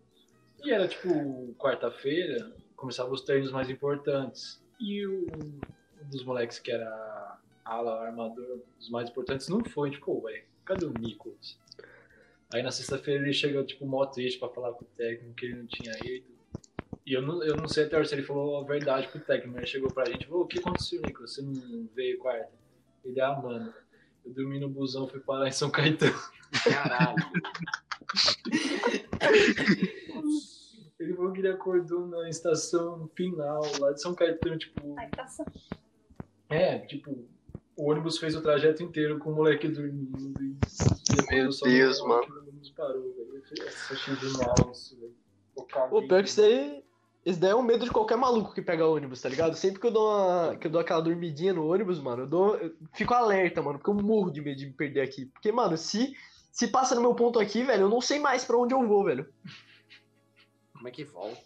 E 0.64 0.72
era 0.72 0.88
tipo, 0.88 1.54
quarta-feira, 1.60 2.52
começavam 2.76 3.12
os 3.14 3.22
treinos 3.22 3.52
mais 3.52 3.70
importantes. 3.70 4.62
E 4.80 5.06
o, 5.06 5.28
um 6.04 6.10
dos 6.10 6.24
moleques 6.24 6.58
que 6.60 6.72
era 6.72 7.38
ala, 7.64 8.06
armador, 8.08 8.60
os 8.80 8.90
mais 8.90 9.10
importantes, 9.10 9.48
não 9.50 9.64
foi. 9.64 9.92
Tipo, 9.92 10.22
ué, 10.24 10.46
cadê 10.64 10.86
o 10.86 10.94
Nicolas? 10.98 11.58
Aí 12.54 12.62
na 12.62 12.72
sexta-feira 12.72 13.24
ele 13.24 13.34
chegou, 13.34 13.66
tipo, 13.66 13.86
mó 13.86 14.06
triste 14.06 14.40
pra 14.40 14.50
falar 14.50 14.74
com 14.74 14.86
o 14.86 14.88
técnico 14.96 15.36
que 15.36 15.46
ele 15.46 15.56
não 15.56 15.66
tinha 15.66 15.94
ido. 16.04 16.28
E 17.06 17.14
eu 17.14 17.22
não, 17.22 17.44
eu 17.44 17.56
não 17.56 17.68
sei 17.68 17.86
até 17.86 18.00
hoje 18.00 18.10
se 18.10 18.16
ele 18.16 18.24
falou 18.24 18.58
a 18.58 18.64
verdade 18.64 19.08
pro 19.08 19.20
técnico, 19.20 19.50
mas 19.50 19.58
ele 19.58 19.68
chegou 19.68 19.94
pra 19.94 20.06
gente 20.06 20.24
e 20.24 20.28
falou, 20.28 20.44
o 20.44 20.48
que 20.48 20.60
aconteceu, 20.60 21.02
Nicolas? 21.02 21.34
Você 21.34 21.42
não 21.42 21.88
veio 21.94 22.18
quarta? 22.18 22.52
Ele, 23.04 23.22
ah, 23.22 23.36
mano, 23.36 23.74
eu 24.26 24.34
dormi 24.34 24.60
no 24.60 24.70
busão, 24.70 25.08
fui 25.08 25.20
parar 25.20 25.48
em 25.48 25.52
São 25.52 25.70
Caetano. 25.70 26.16
Caralho. 26.64 27.16
Ele 30.98 31.14
falou 31.14 31.34
que 31.34 31.40
ele 31.40 31.50
acordou 31.50 32.08
na 32.08 32.30
estação 32.30 33.08
final, 33.16 33.62
lá 33.80 33.92
de 33.92 34.02
São 34.02 34.16
Caetano, 34.16 34.58
tipo... 34.58 34.96
Tá 35.16 35.28
só. 35.28 35.44
É, 36.50 36.80
tipo, 36.80 37.28
o 37.76 37.92
ônibus 37.92 38.18
fez 38.18 38.36
o 38.36 38.42
trajeto 38.42 38.84
inteiro 38.84 39.20
com 39.20 39.32
o 39.32 39.36
moleque 39.36 39.68
dormindo 39.68 40.42
e 40.42 40.56
Meu 41.30 41.46
eu 41.46 41.52
só 41.52 41.66
Deus, 41.66 42.00
mano. 42.02 42.24
O 42.24 42.50
ônibus 42.50 42.70
parou, 42.72 43.14
velho. 43.14 43.44
Eu 43.60 43.68
achei 43.68 44.16
genial 44.16 44.72
isso, 44.72 45.00
velho. 45.00 45.16
Eu 45.58 45.64
caguei. 45.64 45.90
Pô, 45.90 46.08
pior 46.08 46.24
que 46.24 46.30
isso 46.30 46.42
daí. 46.42 46.84
Isso 47.26 47.40
daí 47.40 47.52
é 47.52 47.56
um 47.56 47.64
medo 47.64 47.86
de 47.86 47.92
qualquer 47.92 48.18
maluco 48.18 48.54
que 48.54 48.62
pega 48.62 48.86
ônibus, 48.88 49.20
tá 49.20 49.28
ligado? 49.28 49.56
Sempre 49.56 49.82
que 49.82 49.88
eu 49.88 49.92
dou 49.92 50.08
uma, 50.08 50.56
que 50.56 50.68
eu 50.68 50.72
dou 50.72 50.80
aquela 50.80 51.02
dormidinha 51.02 51.54
no 51.54 51.68
ônibus, 51.68 52.00
mano, 52.00 52.22
eu 52.24 52.28
dou. 52.28 52.56
eu 52.56 52.76
fico 52.94 53.16
alerta, 53.16 53.64
mano, 53.64 53.80
porque 53.80 53.90
eu 53.90 54.06
morro 54.06 54.30
de 54.30 54.42
medo 54.42 54.58
de 54.58 54.68
me 54.68 54.74
perder 54.74 55.02
aqui. 55.02 55.26
Porque, 55.26 55.52
mano, 55.52 55.76
se, 55.76 56.16
se 56.52 56.68
passa 56.68 56.94
no 56.94 57.02
meu 57.02 57.16
ponto 57.16 57.40
aqui, 57.40 57.64
velho, 57.64 57.84
eu 57.84 57.90
não 57.90 58.00
sei 58.00 58.20
mais 58.20 58.46
pra 58.46 58.58
onde 58.58 58.76
eu 58.76 58.88
vou, 58.88 59.04
velho. 59.04 59.28
Como 60.74 60.88
é 60.88 60.92
que 60.92 61.04
volta? 61.04 61.42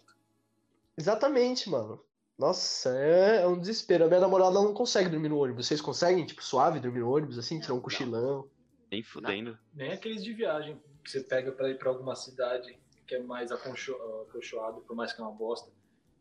Exatamente, 0.98 1.70
mano. 1.70 1.98
Nossa, 2.40 2.88
é, 2.96 3.42
é 3.42 3.46
um 3.46 3.58
desespero. 3.60 4.04
A 4.04 4.08
minha 4.08 4.18
namorada 4.20 4.54
não 4.54 4.72
consegue 4.72 5.10
dormir 5.10 5.28
no 5.28 5.36
ônibus. 5.38 5.66
Vocês 5.66 5.80
conseguem, 5.80 6.24
tipo, 6.24 6.42
suave 6.42 6.80
dormir 6.80 7.00
no 7.00 7.14
ônibus, 7.14 7.38
assim, 7.38 7.60
tirar 7.60 7.74
um 7.74 7.80
cochilão? 7.80 8.48
Nem 8.90 9.02
fudendo. 9.02 9.58
Nem 9.74 9.92
aqueles 9.92 10.24
de 10.24 10.32
viagem 10.32 10.80
que 11.04 11.10
você 11.10 11.20
pega 11.20 11.52
pra 11.52 11.68
ir 11.68 11.76
pra 11.78 11.90
alguma 11.90 12.16
cidade 12.16 12.78
que 13.06 13.14
é 13.14 13.18
mais 13.22 13.52
aconcho- 13.52 13.94
acolchoado, 14.28 14.80
por 14.80 14.96
mais 14.96 15.12
que 15.12 15.20
é 15.20 15.24
uma 15.24 15.32
bosta. 15.34 15.70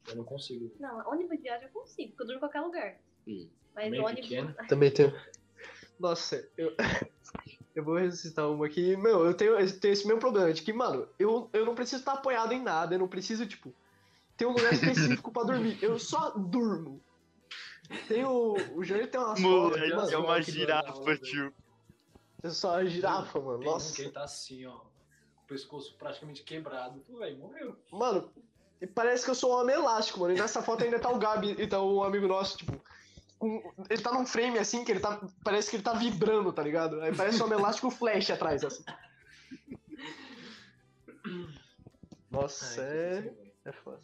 Eu 0.10 0.16
não 0.18 0.26
consigo. 0.26 0.70
Não, 0.78 1.08
ônibus 1.10 1.38
de 1.38 1.44
viagem 1.44 1.68
eu 1.68 1.72
consigo, 1.74 2.10
porque 2.10 2.24
eu 2.24 2.28
durmo 2.28 2.38
em 2.38 2.40
qualquer 2.42 2.62
lugar. 2.62 2.98
Hum. 3.26 3.48
Mas 3.74 3.90
Meio 3.90 4.04
ônibus. 4.04 4.28
pequeno. 4.28 4.54
Também 4.68 4.92
tenho. 4.92 5.14
Nossa, 5.98 6.46
eu. 6.58 6.76
Eu 7.76 7.84
vou 7.84 7.96
ressuscitar 7.96 8.50
uma 8.50 8.66
aqui. 8.66 8.98
Meu, 8.98 9.26
eu 9.26 9.34
tenho, 9.34 9.52
eu 9.58 9.80
tenho 9.80 9.94
esse 9.94 10.06
mesmo 10.06 10.20
problema. 10.20 10.52
De 10.52 10.62
que, 10.64 10.74
mano, 10.74 11.08
eu, 11.18 11.50
eu 11.54 11.66
não 11.66 11.76
preciso 11.76 12.02
estar 12.02 12.14
apoiado 12.14 12.52
em 12.52 12.62
nada. 12.62 12.96
Eu 12.96 13.00
não 13.00 13.08
preciso, 13.08 13.46
tipo, 13.46 13.74
ter 14.40 14.46
um 14.48 14.54
lugar 14.54 14.74
específico 14.74 15.32
pra 15.32 15.44
dormir. 15.44 15.78
Eu 15.82 16.00
só 16.00 16.32
durmo. 16.32 17.02
Tem 18.08 18.24
o. 18.24 18.54
O 18.74 18.84
Jânio 18.84 19.08
tem 19.08 19.20
umas 19.20 19.40
Moleque, 19.40 19.90
mano. 19.94 20.12
é 20.12 20.18
uma 20.18 20.40
do 20.40 20.44
girafa, 20.44 21.18
tio. 21.18 21.54
Eu 22.42 22.52
sou 22.52 22.72
a 22.72 22.86
girafa, 22.86 23.40
mano. 23.40 23.60
Tem 23.60 23.68
um 23.68 23.72
Nossa. 23.72 23.96
que 23.96 24.02
ele 24.04 24.12
tá 24.12 24.24
assim, 24.24 24.66
ó. 24.66 24.72
Com 24.78 25.44
o 25.44 25.48
pescoço 25.48 25.96
praticamente 25.98 26.44
quebrado. 26.44 27.04
Ué, 27.10 27.36
morreu. 27.36 27.76
Mano, 27.92 28.32
e 28.82 28.88
parece 28.88 29.26
que 29.26 29.32
eu 29.32 29.36
sou 29.36 29.52
um 29.52 29.60
homem 29.62 29.76
elástico, 29.76 30.20
mano. 30.22 30.34
E 30.34 30.38
nessa 30.40 30.62
foto 30.62 30.84
ainda 30.84 31.00
tá 31.00 31.10
o 31.10 31.20
Gabi, 31.20 31.56
e 31.60 31.68
tá 31.68 31.82
um 31.82 32.02
amigo 32.02 32.28
nosso, 32.28 32.58
tipo. 32.60 32.82
com- 33.38 33.74
ele 33.90 34.02
tá 34.02 34.14
num 34.14 34.26
frame 34.26 34.58
assim 34.58 34.86
que 34.86 34.92
ele 34.92 35.02
tá. 35.02 35.20
Parece 35.44 35.70
que 35.70 35.76
ele 35.76 35.84
tá 35.84 35.94
vibrando, 35.94 36.54
tá 36.54 36.64
ligado? 36.64 37.02
Aí 37.02 37.14
parece 37.14 37.42
um 37.42 37.46
homem 37.46 37.60
elástico 37.60 37.92
flash 37.92 38.30
atrás, 38.32 38.64
assim. 38.64 38.84
Nossa, 42.32 42.82
é. 42.84 43.34
É 43.66 43.72
foda. 43.72 44.00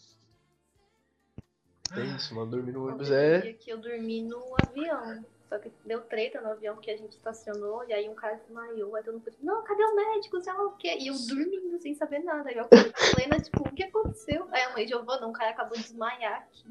É 1.95 2.01
isso, 2.15 2.33
mano. 2.35 2.51
Dormir 2.51 2.71
no 2.71 2.87
ônibus 2.87 3.11
é. 3.11 3.53
que 3.53 3.69
eu 3.69 3.77
dormi 3.77 4.21
no 4.23 4.41
avião. 4.65 5.23
Só 5.47 5.59
que 5.59 5.71
deu 5.85 6.01
treta 6.01 6.41
no 6.41 6.49
avião 6.49 6.75
que 6.77 6.89
a 6.89 6.97
gente 6.97 7.11
estacionou, 7.11 7.83
e 7.87 7.93
aí 7.93 8.09
um 8.09 8.15
cara 8.15 8.35
desmaiou. 8.35 8.95
Aí 8.95 9.03
todo 9.03 9.13
mundo 9.13 9.23
falou, 9.25 9.39
não, 9.41 9.63
cadê 9.63 9.83
o 9.83 9.95
médico? 9.95 10.41
Sei 10.41 10.51
lá 10.51 10.65
o 10.65 10.71
quê? 10.75 10.97
E 10.99 11.07
eu 11.07 11.13
dormindo 11.27 11.79
sem 11.79 11.93
saber 11.93 12.19
nada. 12.23 12.49
Aí 12.49 12.55
eu 12.55 12.63
acordei 12.63 12.91
com 12.91 12.97
a 12.99 13.21
Helena, 13.21 13.39
tipo, 13.39 13.61
o 13.61 13.71
que 13.75 13.83
aconteceu? 13.83 14.47
Aí 14.51 14.63
a 14.63 14.73
mãe, 14.73 14.87
Giovana, 14.87 15.27
um 15.27 15.31
cara 15.31 15.51
acabou 15.51 15.77
de 15.77 15.83
desmaiar 15.83 16.41
aqui. 16.41 16.65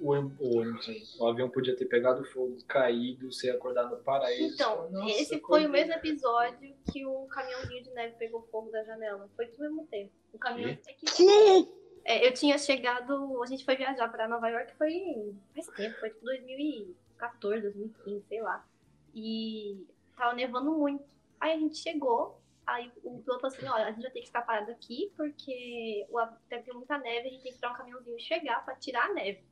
O, 0.00 0.10
ônibus- 0.12 1.16
o 1.18 1.24
o 1.24 1.28
avião 1.28 1.48
podia 1.48 1.74
ter 1.76 1.86
pegado 1.86 2.24
fogo, 2.24 2.56
caído, 2.68 3.32
ser 3.32 3.50
acordado 3.50 3.90
no 3.96 4.02
paraíso. 4.02 4.54
Então, 4.54 4.88
Nossa, 4.90 5.10
esse 5.10 5.40
foi 5.40 5.66
o 5.66 5.70
mesmo 5.70 5.92
episódio 5.92 6.74
que 6.92 7.04
um 7.06 7.26
caminhãozinho 7.26 7.82
de 7.84 7.90
neve 7.90 8.14
pegou 8.16 8.42
fogo 8.50 8.70
da 8.70 8.82
janela. 8.84 9.28
Foi 9.36 9.46
ao 9.46 9.58
mesmo 9.58 9.86
tempo. 9.86 10.12
O 10.32 10.38
caminhão. 10.38 10.70
É 10.70 10.92
que- 10.92 11.68
É, 12.08 12.26
eu 12.26 12.32
tinha 12.32 12.56
chegado. 12.56 13.42
A 13.42 13.46
gente 13.46 13.66
foi 13.66 13.76
viajar 13.76 14.08
pra 14.08 14.26
Nova 14.26 14.48
York, 14.48 14.74
foi 14.76 15.34
faz 15.54 15.66
tempo, 15.68 16.00
foi 16.00 16.08
tipo 16.08 16.24
2000 16.24 16.58
e 16.58 16.96
2014, 17.18 17.60
2015, 17.60 18.24
sei 18.26 18.40
lá. 18.40 18.66
E 19.14 19.86
tava 20.16 20.32
nevando 20.32 20.72
muito. 20.72 21.04
Aí 21.38 21.52
a 21.52 21.58
gente 21.58 21.76
chegou, 21.76 22.40
aí 22.66 22.90
o 23.04 23.18
piloto 23.18 23.42
falou 23.42 23.54
assim, 23.54 23.66
olha, 23.66 23.88
a 23.88 23.92
gente 23.92 24.02
vai 24.02 24.10
ter 24.10 24.20
que 24.20 24.26
ficar 24.26 24.40
parado 24.40 24.70
aqui, 24.70 25.12
porque 25.18 26.06
o 26.08 26.18
deve 26.48 26.62
ter 26.62 26.72
muita 26.72 26.96
neve, 26.96 27.28
a 27.28 27.30
gente 27.30 27.42
tem 27.42 27.50
que 27.50 27.56
esperar 27.56 27.74
um 27.74 27.76
caminhãozinho 27.76 28.18
chegar 28.18 28.64
pra 28.64 28.74
tirar 28.76 29.04
a 29.04 29.12
neve. 29.12 29.44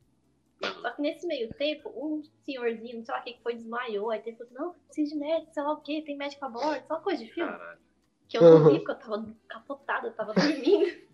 Só 0.59 0.89
que 0.89 1.01
nesse 1.03 1.27
meio 1.27 1.53
tempo, 1.53 1.89
um 1.89 2.23
senhorzinho, 2.43 2.97
não 2.97 3.05
sei 3.05 3.13
lá 3.13 3.21
o 3.21 3.23
que 3.23 3.33
que 3.33 3.43
foi, 3.43 3.53
desmaiou. 3.53 4.09
Aí 4.09 4.19
teve 4.19 4.35
falou 4.35 4.51
assim, 4.51 4.59
não, 4.59 4.73
preciso 4.85 5.13
de 5.13 5.19
médico, 5.19 5.53
sei 5.53 5.61
lá 5.61 5.73
o 5.73 5.81
que, 5.81 6.01
tem 6.01 6.17
médico 6.17 6.43
a 6.43 6.49
bordo, 6.49 6.87
só 6.87 6.99
coisa 7.01 7.23
de 7.23 7.31
filme. 7.31 7.51
Caralho. 7.51 7.79
Que 8.27 8.37
eu 8.37 8.41
não 8.41 8.71
vi, 8.71 8.79
porque 8.79 8.91
eu 8.91 8.95
tava 8.95 9.35
capotada, 9.47 10.07
eu 10.07 10.13
tava 10.13 10.33
dormindo. 10.33 11.06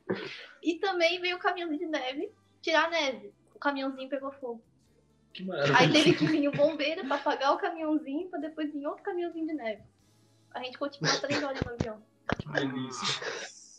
E 0.61 0.75
também 0.79 1.19
veio 1.19 1.37
o 1.37 1.39
caminhão 1.39 1.75
de 1.75 1.85
neve 1.85 2.31
tirar 2.61 2.85
a 2.85 2.89
neve. 2.89 3.33
O 3.53 3.59
caminhãozinho 3.59 4.09
pegou 4.09 4.31
fogo. 4.31 4.63
Que 5.33 5.43
maravilha. 5.43 5.77
Aí 5.77 5.91
teve 5.91 6.13
que 6.13 6.25
vir 6.27 6.47
o 6.47 6.51
bombeiro 6.51 7.05
pra 7.05 7.15
apagar 7.15 7.53
o 7.53 7.57
caminhãozinho, 7.57 8.29
pra 8.29 8.39
depois 8.39 8.71
vir 8.71 8.85
outro 8.85 9.03
caminhãozinho 9.03 9.47
de 9.47 9.53
neve. 9.53 9.81
A 10.53 10.61
gente 10.63 10.77
umas 10.79 11.19
três 11.19 11.41
horas 11.43 11.59
no 11.65 11.71
avião, 11.73 12.03
Que 12.37 12.47
delícia. 12.51 13.25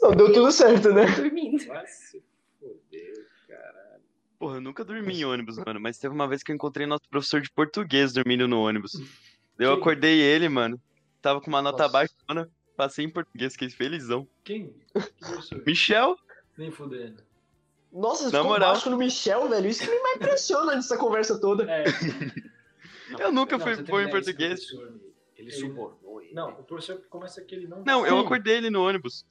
Não, 0.02 0.10
deu 0.10 0.32
tudo 0.32 0.50
certo, 0.50 0.92
né? 0.92 1.06
dormindo. 1.16 1.64
Vai 1.66 1.86
se 1.86 2.22
foder, 2.58 3.26
caralho. 3.48 4.02
Porra, 4.38 4.56
eu 4.56 4.60
nunca 4.60 4.84
dormi 4.84 5.20
em 5.20 5.24
ônibus, 5.24 5.56
mano. 5.58 5.80
Mas 5.80 5.98
teve 5.98 6.12
uma 6.12 6.26
vez 6.26 6.42
que 6.42 6.50
eu 6.50 6.54
encontrei 6.54 6.86
nosso 6.86 7.08
professor 7.08 7.40
de 7.40 7.50
português 7.50 8.12
dormindo 8.12 8.48
no 8.48 8.60
ônibus. 8.60 8.94
Eu 9.58 9.70
Quem? 9.72 9.80
acordei 9.80 10.20
ele, 10.20 10.48
mano. 10.48 10.80
Tava 11.22 11.40
com 11.40 11.48
uma 11.48 11.62
nota 11.62 11.84
Nossa. 11.84 11.92
baixona. 11.92 12.50
Passei 12.76 13.04
em 13.04 13.08
português, 13.08 13.52
fiquei 13.52 13.70
felizão. 13.70 14.26
Quem? 14.42 14.74
Que? 14.92 15.64
Michel? 15.64 16.18
Nem 16.56 16.70
fudendo. 16.70 17.22
Nossa, 17.92 18.24
você 18.24 18.32
Na 18.32 18.38
ficou 18.38 18.52
moral. 18.52 18.72
baixo 18.72 18.90
no 18.90 18.96
Michel, 18.96 19.48
velho. 19.48 19.68
Isso 19.68 19.84
que 19.84 19.90
me 19.90 20.00
mais 20.02 20.16
impressiona 20.16 20.74
nessa 20.74 20.96
conversa 20.98 21.40
toda. 21.40 21.64
É. 21.70 21.84
Eu 23.18 23.30
nunca 23.30 23.56
Não, 23.56 23.64
fui 23.64 23.76
bom 23.82 24.00
em 24.00 24.10
português. 24.10 24.66
Ele 25.36 25.50
subornou 25.52 26.20
ele. 26.22 26.34
Não, 26.34 26.50
o 26.50 26.64
professor 26.64 27.00
começa 27.08 27.40
que 27.42 27.54
ele 27.54 27.66
não. 27.68 27.84
Não, 27.84 28.06
eu 28.06 28.18
Sim. 28.18 28.24
acordei 28.24 28.56
ele 28.56 28.70
no 28.70 28.84
ônibus. 28.86 29.24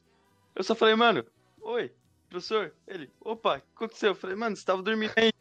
Eu 0.56 0.64
só 0.64 0.76
falei, 0.76 0.96
mano, 0.96 1.26
oi, 1.62 1.92
professor. 2.30 2.74
Ele, 2.88 3.10
opa, 3.20 3.58
o 3.58 3.62
que 3.62 3.68
aconteceu? 3.76 4.10
Eu 4.12 4.16
falei, 4.16 4.36
mano, 4.36 4.56
você 4.56 4.64
tava 4.64 4.82
dormindo 4.84 5.12
aí. 5.18 5.32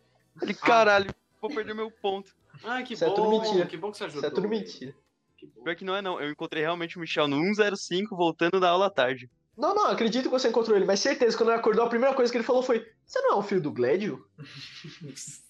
Ele, 0.41 0.55
caralho, 0.55 1.15
vou 1.41 1.51
perder 1.55 1.75
meu 1.75 1.91
ponto. 1.91 2.35
Ah, 2.65 2.83
que 2.83 2.95
Isso 2.95 3.05
é 3.05 3.09
bom. 3.09 3.15
tudo 3.15 3.31
mentira. 3.31 3.67
Que 3.67 3.77
bom 3.77 3.91
que 3.93 3.99
você 3.99 4.05
ajudou. 4.05 4.21
Isso 4.23 4.33
é 4.33 4.35
tudo 4.35 4.49
mentira. 4.49 4.95
Que 5.37 5.47
bom. 5.47 5.63
Pior 5.63 5.77
que 5.77 5.85
não 5.85 5.95
é 5.95 6.01
não, 6.03 6.21
eu 6.21 6.31
encontrei 6.31 6.63
realmente 6.63 6.97
o 6.97 7.01
Michel 7.01 7.29
no 7.29 7.37
105 7.55 8.17
voltando 8.17 8.59
da 8.59 8.71
aula 8.71 8.87
à 8.87 8.91
tarde. 8.91 9.31
Não, 9.57 9.75
não, 9.75 9.87
acredito 9.89 10.25
que 10.25 10.31
você 10.31 10.49
encontrou 10.49 10.77
ele, 10.77 10.87
mas 10.87 11.01
certeza, 11.01 11.37
quando 11.37 11.51
ele 11.51 11.59
acordou, 11.59 11.85
a 11.85 11.89
primeira 11.89 12.15
coisa 12.15 12.33
que 12.33 12.39
ele 12.39 12.45
falou 12.45 12.63
foi: 12.63 12.87
Você 13.05 13.21
não 13.21 13.33
é 13.33 13.35
o 13.37 13.43
filho 13.43 13.61
do 13.61 13.71
Glédio? 13.73 14.27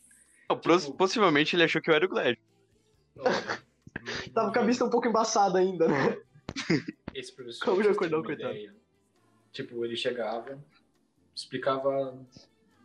Não, 0.51 0.61
Tipo- 0.61 0.95
Possivelmente 0.95 1.57
ele 1.57 1.62
achou 1.62 1.81
que 1.81 1.88
eu 1.88 1.95
era 1.95 2.05
o 2.05 2.09
Glad. 2.09 2.37
Tava 4.35 4.53
com 4.53 4.59
a 4.59 4.62
vista 4.65 4.85
um 4.85 4.91
pouco 4.91 5.09
embaçada 5.09 5.59
ainda, 5.59 5.88
né? 5.88 6.21
Esse 7.15 7.33
professor. 7.33 7.65
Como 7.65 7.77
terem 7.79 7.93
acordou, 7.93 8.19
uma 8.21 8.25
coitado? 8.27 8.53
ideia, 8.55 8.75
Tipo, 9.53 9.85
ele 9.85 9.97
chegava, 9.97 10.59
explicava, 11.35 12.19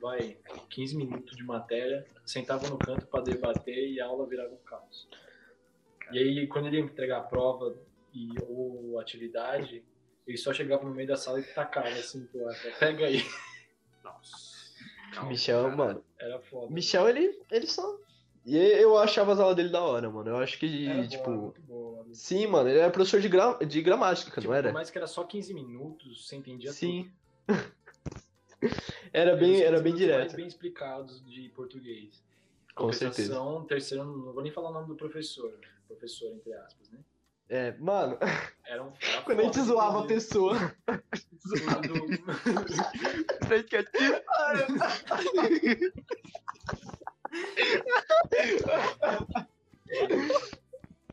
vai, 0.02 0.38
15 0.70 0.96
minutos 0.96 1.36
de 1.36 1.44
matéria, 1.44 2.06
sentava 2.26 2.70
no 2.70 2.78
canto 2.78 3.06
pra 3.08 3.22
debater 3.22 3.90
e 3.90 4.00
a 4.00 4.06
aula 4.06 4.26
virava 4.28 4.54
um 4.54 4.58
caos. 4.66 5.08
E 6.12 6.20
aí, 6.20 6.48
quando 6.48 6.68
ele 6.68 6.78
ia 6.78 6.84
entregar 6.84 7.18
a 7.18 7.24
prova 7.24 7.76
e, 8.14 8.30
ou 8.48 8.98
atividade, 9.00 9.84
ele 10.28 10.38
só 10.38 10.54
chegava 10.54 10.84
no 10.84 10.94
meio 10.94 11.08
da 11.08 11.16
sala 11.18 11.40
e 11.40 11.44
tacava 11.44 11.88
assim 11.90 12.26
pro 12.26 12.48
ar. 12.48 12.56
Pega 12.80 13.06
aí. 13.08 13.24
Nossa. 14.04 14.38
Calma, 15.14 15.30
Michel, 15.30 15.64
cara. 15.64 15.76
mano. 15.76 16.04
Era 16.20 16.40
foda. 16.42 16.72
Michel, 16.74 17.08
ele, 17.10 17.40
ele 17.52 17.66
só. 17.68 17.98
E 18.46 18.56
eu 18.58 18.98
achava 18.98 19.34
as 19.34 19.40
aulas 19.40 19.56
dele 19.56 19.70
da 19.70 19.82
hora, 19.82 20.10
mano. 20.10 20.30
Eu 20.30 20.38
acho 20.38 20.58
que, 20.60 20.88
Era 20.88 21.08
tipo. 21.08 21.26
boa, 21.26 21.38
muito 21.38 21.62
boa. 21.62 22.06
Sim, 22.14 22.48
mano, 22.48 22.70
ele 22.70 22.80
era 22.80 22.92
professor 22.92 23.20
de, 23.20 23.28
gra... 23.28 23.54
de 23.66 23.82
gramática, 23.82 24.30
Tipo, 24.40 24.48
não 24.52 24.54
era? 24.58 24.70
Por 24.70 24.74
mais 24.74 24.90
que 24.90 24.98
era 24.98 25.08
só 25.08 25.24
15 25.24 25.54
minutos, 25.54 26.26
você 26.26 26.36
entendia 26.36 26.72
Sim. 26.72 27.12
tudo. 27.48 27.74
era 29.12 29.36
bem, 29.36 29.50
Eles 29.56 29.62
era 29.62 29.78
são 29.78 29.84
bem 29.84 29.94
os 29.94 30.00
mais 30.00 30.12
direto. 30.12 30.36
bem 30.36 30.48
explicados 30.48 31.26
de 31.26 31.50
português. 31.50 32.24
Com 32.74 32.92
certeza. 32.94 33.38
Terceiro, 33.68 34.06
não 34.06 34.34
vou 34.34 34.44
nem 34.44 34.52
falar 34.52 34.70
o 34.70 34.74
nome 34.74 34.88
do 34.88 34.96
professor, 34.96 35.52
professor 35.88 36.32
entre 36.32 36.54
aspas, 36.54 36.90
né? 36.92 37.00
É, 37.50 37.74
mano, 37.78 38.18
Era 38.66 38.84
um 38.84 38.92
era 39.02 39.22
quando 39.22 39.40
a 39.40 39.44
gente 39.44 39.62
zoava 39.62 40.04
a 40.04 40.08
pessoa. 40.08 40.56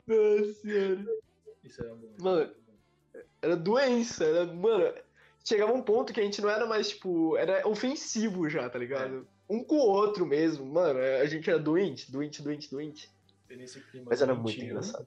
Nossa 0.06 0.54
senhora. 0.60 1.06
Isso 1.62 1.82
era 1.82 1.94
bom. 1.94 2.08
Mano, 2.18 2.54
Era 3.40 3.56
doença, 3.56 4.24
era. 4.24 4.46
Mano, 4.46 4.92
chegava 5.44 5.72
um 5.72 5.82
ponto 5.82 6.12
que 6.12 6.20
a 6.20 6.24
gente 6.24 6.42
não 6.42 6.50
era 6.50 6.66
mais, 6.66 6.88
tipo. 6.88 7.36
Era 7.36 7.66
ofensivo 7.66 8.48
já, 8.48 8.68
tá 8.68 8.78
ligado? 8.78 9.26
Um 9.48 9.62
com 9.62 9.76
o 9.76 9.88
outro 9.88 10.26
mesmo. 10.26 10.66
Mano, 10.66 10.98
a 10.98 11.26
gente 11.26 11.48
era 11.48 11.58
doente, 11.60 12.10
doente, 12.10 12.42
doente, 12.42 12.70
doente. 12.70 13.10
Mas 14.04 14.20
era 14.20 14.34
muito 14.34 14.60
engraçado. 14.60 15.06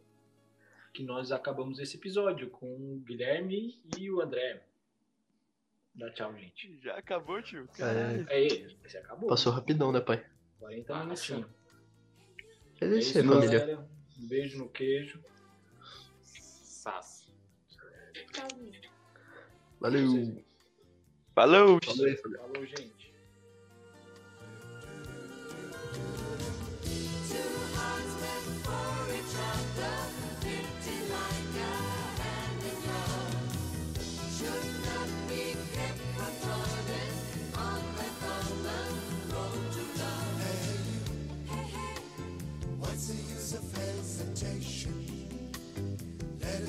Que 0.97 1.03
nós 1.03 1.31
acabamos 1.31 1.77
esse 1.77 1.95
episódio 1.95 2.49
com 2.49 2.65
o 2.65 2.99
Guilherme 3.05 3.79
e 3.99 4.09
o 4.09 4.19
André. 4.19 4.63
Dá 5.93 6.09
tchau, 6.09 6.35
gente. 6.35 6.75
Já 6.81 6.97
acabou, 6.97 7.39
tio? 7.39 7.67
Caralho. 7.77 8.25
É, 8.31 8.67
você 8.81 8.97
acabou. 8.97 9.29
passou 9.29 9.53
rapidão, 9.53 9.91
né, 9.91 9.99
pai? 10.01 10.25
40 10.57 11.03
Nossa. 11.05 11.35
minutinhos. 11.35 11.45
É 12.81 12.85
É 12.85 12.97
isso 12.97 13.15
aí, 13.15 13.23
família. 13.23 13.59
galera. 13.59 13.87
Um 14.19 14.27
beijo 14.27 14.57
no 14.57 14.67
queijo. 14.69 15.23
Sas. 16.23 17.31
Tchauzinho. 18.33 18.81
Valeu. 19.79 20.43
Falou! 21.35 21.79
Falou, 21.85 22.65
gente. 22.65 22.96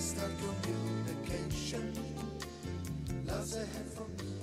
Start 0.09 0.31
communication. 0.62 1.92
Love's 3.27 3.57
ahead 3.57 3.87
for 3.94 4.09
me 4.25 4.38